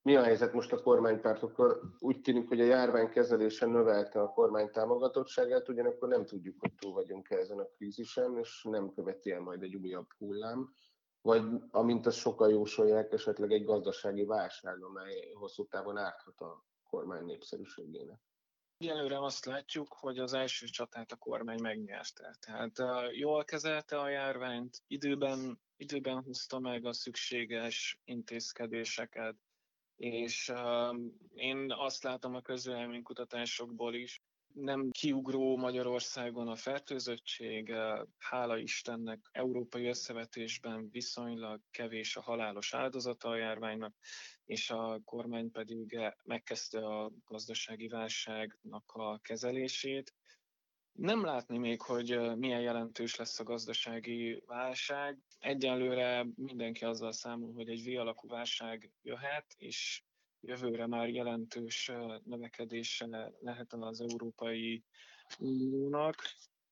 mi 0.03 0.15
a 0.15 0.23
helyzet 0.23 0.53
most 0.53 0.71
a 0.71 0.81
kormánypártokkal? 0.81 1.95
Úgy 1.99 2.21
tűnik, 2.21 2.47
hogy 2.47 2.61
a 2.61 2.65
járvány 2.65 3.09
kezelése 3.09 3.65
növelte 3.65 4.21
a 4.21 4.29
kormány 4.29 4.71
támogatottságát, 4.71 5.69
ugyanakkor 5.69 6.07
nem 6.07 6.25
tudjuk, 6.25 6.55
hogy 6.59 6.73
túl 6.73 6.93
vagyunk 6.93 7.29
-e 7.29 7.35
ezen 7.35 7.59
a 7.59 7.65
krízisen, 7.65 8.37
és 8.37 8.63
nem 8.69 8.93
követi 8.93 9.31
el 9.31 9.39
majd 9.39 9.63
egy 9.63 9.75
újabb 9.75 10.07
hullám, 10.17 10.73
vagy 11.21 11.43
amint 11.69 12.05
azt 12.05 12.17
sokan 12.17 12.49
jósolják, 12.49 13.11
esetleg 13.11 13.51
egy 13.51 13.63
gazdasági 13.63 14.25
válság, 14.25 14.83
amely 14.83 15.31
hosszú 15.33 15.67
távon 15.67 15.97
árthat 15.97 16.39
a 16.39 16.65
kormány 16.89 17.25
népszerűségének. 17.25 18.19
Egyelőre 18.77 19.23
azt 19.23 19.45
látjuk, 19.45 19.93
hogy 19.93 20.19
az 20.19 20.33
első 20.33 20.65
csatát 20.65 21.11
a 21.11 21.15
kormány 21.15 21.61
megnyerte. 21.61 22.35
Tehát 22.39 22.71
jól 23.11 23.43
kezelte 23.43 23.99
a 23.99 24.09
járványt, 24.09 24.77
időben, 24.87 25.61
időben 25.75 26.23
hozta 26.23 26.59
meg 26.59 26.85
a 26.85 26.93
szükséges 26.93 27.99
intézkedéseket, 28.03 29.35
és 30.01 30.49
uh, 30.49 30.97
én 31.33 31.71
azt 31.71 32.03
látom 32.03 32.35
a 32.35 32.41
közvéleménykutatásokból 32.41 33.93
is, 33.93 34.21
nem 34.53 34.89
kiugró 34.91 35.57
Magyarországon 35.57 36.47
a 36.47 36.55
fertőzöttség, 36.55 37.73
hála 38.17 38.57
Istennek 38.57 39.19
európai 39.31 39.85
összevetésben 39.85 40.89
viszonylag 40.91 41.61
kevés 41.71 42.15
a 42.15 42.21
halálos 42.21 42.73
áldozata 42.73 43.29
a 43.29 43.35
járványnak, 43.35 43.95
és 44.45 44.69
a 44.69 45.01
kormány 45.05 45.51
pedig 45.51 45.99
megkezdte 46.23 46.85
a 46.85 47.11
gazdasági 47.25 47.87
válságnak 47.87 48.91
a 48.91 49.19
kezelését, 49.19 50.13
nem 50.93 51.25
látni 51.25 51.57
még, 51.57 51.81
hogy 51.81 52.37
milyen 52.37 52.61
jelentős 52.61 53.15
lesz 53.15 53.39
a 53.39 53.43
gazdasági 53.43 54.43
válság. 54.45 55.17
Egyelőre 55.39 56.25
mindenki 56.35 56.85
azzal 56.85 57.11
számol, 57.11 57.53
hogy 57.53 57.69
egy 57.69 57.83
V-alakú 57.83 58.27
válság 58.27 58.91
jöhet, 59.01 59.45
és 59.57 60.03
jövőre 60.41 60.87
már 60.87 61.09
jelentős 61.09 61.91
növekedése 62.23 63.33
lehet 63.39 63.73
az 63.73 64.01
Európai 64.01 64.83
Uniónak. 65.39 66.15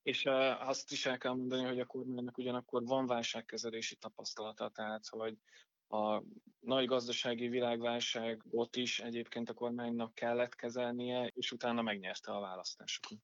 És 0.03 0.25
azt 0.59 0.91
is 0.91 1.05
el 1.05 1.17
kell 1.17 1.33
mondani, 1.33 1.63
hogy 1.63 1.79
a 1.79 1.85
kormánynak 1.85 2.37
ugyanakkor 2.37 2.83
van 2.85 3.05
válságkezelési 3.05 3.95
tapasztalata, 3.95 4.69
tehát 4.69 5.07
hogy 5.07 5.37
a 5.87 6.23
nagy 6.59 6.85
gazdasági 6.85 7.47
világválságot 7.47 8.75
is 8.75 8.99
egyébként 8.99 9.49
a 9.49 9.53
kormánynak 9.53 10.13
kellett 10.13 10.55
kezelnie, 10.55 11.27
és 11.27 11.51
utána 11.51 11.81
megnyerte 11.81 12.31
a 12.31 12.39
választásokat. 12.39 13.17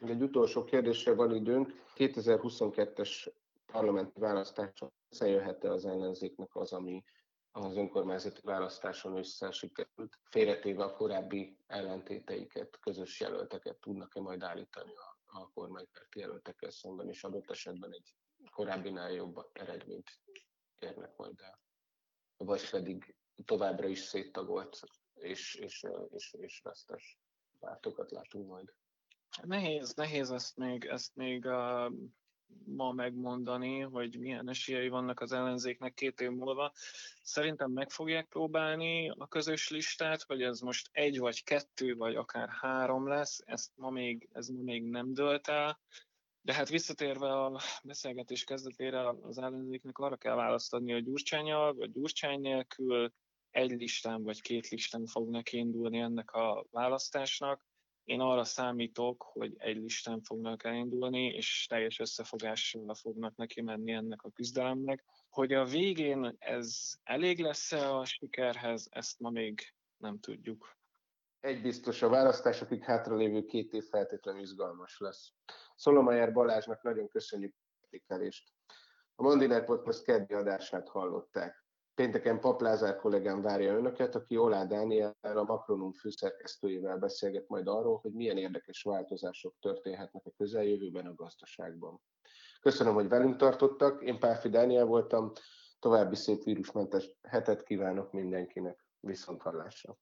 Egy 0.00 0.22
utolsó 0.22 0.64
kérdésre 0.64 1.14
van 1.14 1.34
időnk. 1.34 1.72
2022-es 1.94 3.32
parlamenti 3.66 4.20
választáson 4.20 4.92
összejöhet-e 5.10 5.70
az 5.70 5.84
ellenzéknek 5.84 6.56
az, 6.56 6.72
ami 6.72 7.04
az 7.52 7.76
önkormányzati 7.76 8.40
választáson 8.42 9.16
összesikerült, 9.16 10.18
félretéve 10.30 10.84
a 10.84 10.96
korábbi 10.96 11.58
ellentéteiket, 11.66 12.78
közös 12.80 13.20
jelölteket 13.20 13.76
tudnak-e 13.80 14.20
majd 14.20 14.42
állítani 14.42 14.92
a, 14.94 15.38
a 15.38 15.50
kormánypárti 15.52 16.18
jelöltekkel 16.18 16.70
szemben, 16.70 17.08
és 17.08 17.24
adott 17.24 17.50
esetben 17.50 17.92
egy 17.92 18.14
korábbinál 18.50 19.12
jobb 19.12 19.48
eredményt 19.52 20.10
érnek 20.78 21.16
majd 21.16 21.40
el. 21.40 21.60
Vagy 22.36 22.70
pedig 22.70 23.16
továbbra 23.44 23.86
is 23.86 23.98
széttagolt 23.98 24.80
és, 25.14 25.54
és, 25.54 25.86
és, 26.10 26.32
és 26.32 26.60
vesztes 26.62 27.18
pártokat 27.58 28.10
látunk 28.10 28.48
majd. 28.48 28.72
Nehéz, 29.42 29.94
nehéz 29.94 30.30
ezt 30.30 30.56
még, 30.56 30.84
ezt 30.84 31.16
még 31.16 31.44
uh, 31.44 31.92
ma 32.66 32.92
megmondani, 32.92 33.80
hogy 33.80 34.18
milyen 34.18 34.48
esélyei 34.48 34.88
vannak 34.88 35.20
az 35.20 35.32
ellenzéknek 35.32 35.94
két 35.94 36.20
év 36.20 36.30
múlva. 36.30 36.72
Szerintem 37.22 37.70
meg 37.70 37.90
fogják 37.90 38.28
próbálni 38.28 39.08
a 39.08 39.28
közös 39.28 39.70
listát, 39.70 40.22
hogy 40.22 40.42
ez 40.42 40.60
most 40.60 40.88
egy 40.92 41.18
vagy 41.18 41.44
kettő, 41.44 41.94
vagy 41.94 42.14
akár 42.14 42.48
három 42.48 43.08
lesz, 43.08 43.42
ezt 43.44 43.70
ma 43.76 43.90
még, 43.90 44.28
ez 44.32 44.48
ma 44.48 44.62
még 44.62 44.84
nem 44.84 45.14
dölt 45.14 45.48
el. 45.48 45.80
De 46.40 46.52
hát 46.52 46.68
visszatérve 46.68 47.44
a 47.44 47.60
beszélgetés 47.82 48.44
kezdetére, 48.44 49.08
az 49.08 49.38
ellenzéknek 49.38 49.98
arra 49.98 50.16
kell 50.16 50.34
választ 50.34 50.74
adni, 50.74 50.92
hogy 50.92 51.04
Gyurcsányal, 51.04 51.74
vagy 51.74 51.92
Gyurcsány 51.92 52.40
nélkül 52.40 53.12
egy 53.50 53.70
listán 53.70 54.22
vagy 54.22 54.40
két 54.40 54.68
listán 54.68 55.06
fognak 55.06 55.52
indulni 55.52 55.98
ennek 55.98 56.30
a 56.30 56.66
választásnak. 56.70 57.66
Én 58.04 58.20
arra 58.20 58.44
számítok, 58.44 59.22
hogy 59.22 59.54
egy 59.58 59.76
listán 59.76 60.20
fognak 60.22 60.64
elindulni, 60.64 61.26
és 61.26 61.66
teljes 61.68 61.98
összefogással 61.98 62.94
fognak 62.94 63.36
neki 63.36 63.60
menni 63.60 63.92
ennek 63.92 64.22
a 64.22 64.30
küzdelemnek. 64.30 65.04
Hogy 65.28 65.52
a 65.52 65.64
végén 65.64 66.36
ez 66.38 66.92
elég 67.02 67.40
lesz-e 67.40 67.94
a 67.96 68.04
sikerhez, 68.04 68.88
ezt 68.90 69.20
ma 69.20 69.30
még 69.30 69.74
nem 69.96 70.20
tudjuk. 70.20 70.76
Egy 71.40 71.62
biztos, 71.62 72.02
a 72.02 72.08
választás, 72.08 72.62
akik 72.62 72.84
hátralévő 72.84 73.44
két 73.44 73.72
év 73.72 73.84
feltétlenül 73.84 74.40
izgalmas 74.40 74.98
lesz. 74.98 75.32
Szolomajer 75.74 76.32
Balázsnak 76.32 76.82
nagyon 76.82 77.08
köszönjük 77.08 77.54
értékelést. 77.80 78.52
A 79.14 79.22
Mandiner 79.22 79.64
Podcast 79.64 80.04
keddi 80.04 80.34
adását 80.34 80.88
hallották. 80.88 81.63
Pénteken 81.94 82.40
Paplázár 82.40 82.96
kollégám 82.96 83.42
várja 83.42 83.76
önöket, 83.76 84.14
aki 84.14 84.36
Olá 84.36 84.64
Dániel, 84.64 85.16
a 85.20 85.42
Makronum 85.42 85.92
főszerkesztőjével 85.92 86.98
beszélget 86.98 87.48
majd 87.48 87.68
arról, 87.68 87.98
hogy 88.02 88.12
milyen 88.12 88.36
érdekes 88.36 88.82
változások 88.82 89.54
történhetnek 89.60 90.26
a 90.26 90.32
közeljövőben 90.36 91.06
a 91.06 91.14
gazdaságban. 91.14 92.00
Köszönöm, 92.60 92.94
hogy 92.94 93.08
velünk 93.08 93.36
tartottak. 93.36 94.02
Én 94.02 94.18
Páfi 94.18 94.48
Dániel 94.48 94.84
voltam. 94.84 95.32
További 95.78 96.14
szép 96.14 96.42
vírusmentes 96.42 97.10
hetet 97.22 97.62
kívánok 97.62 98.12
mindenkinek. 98.12 98.84
Viszont 99.00 99.42
hallásra. 99.42 99.98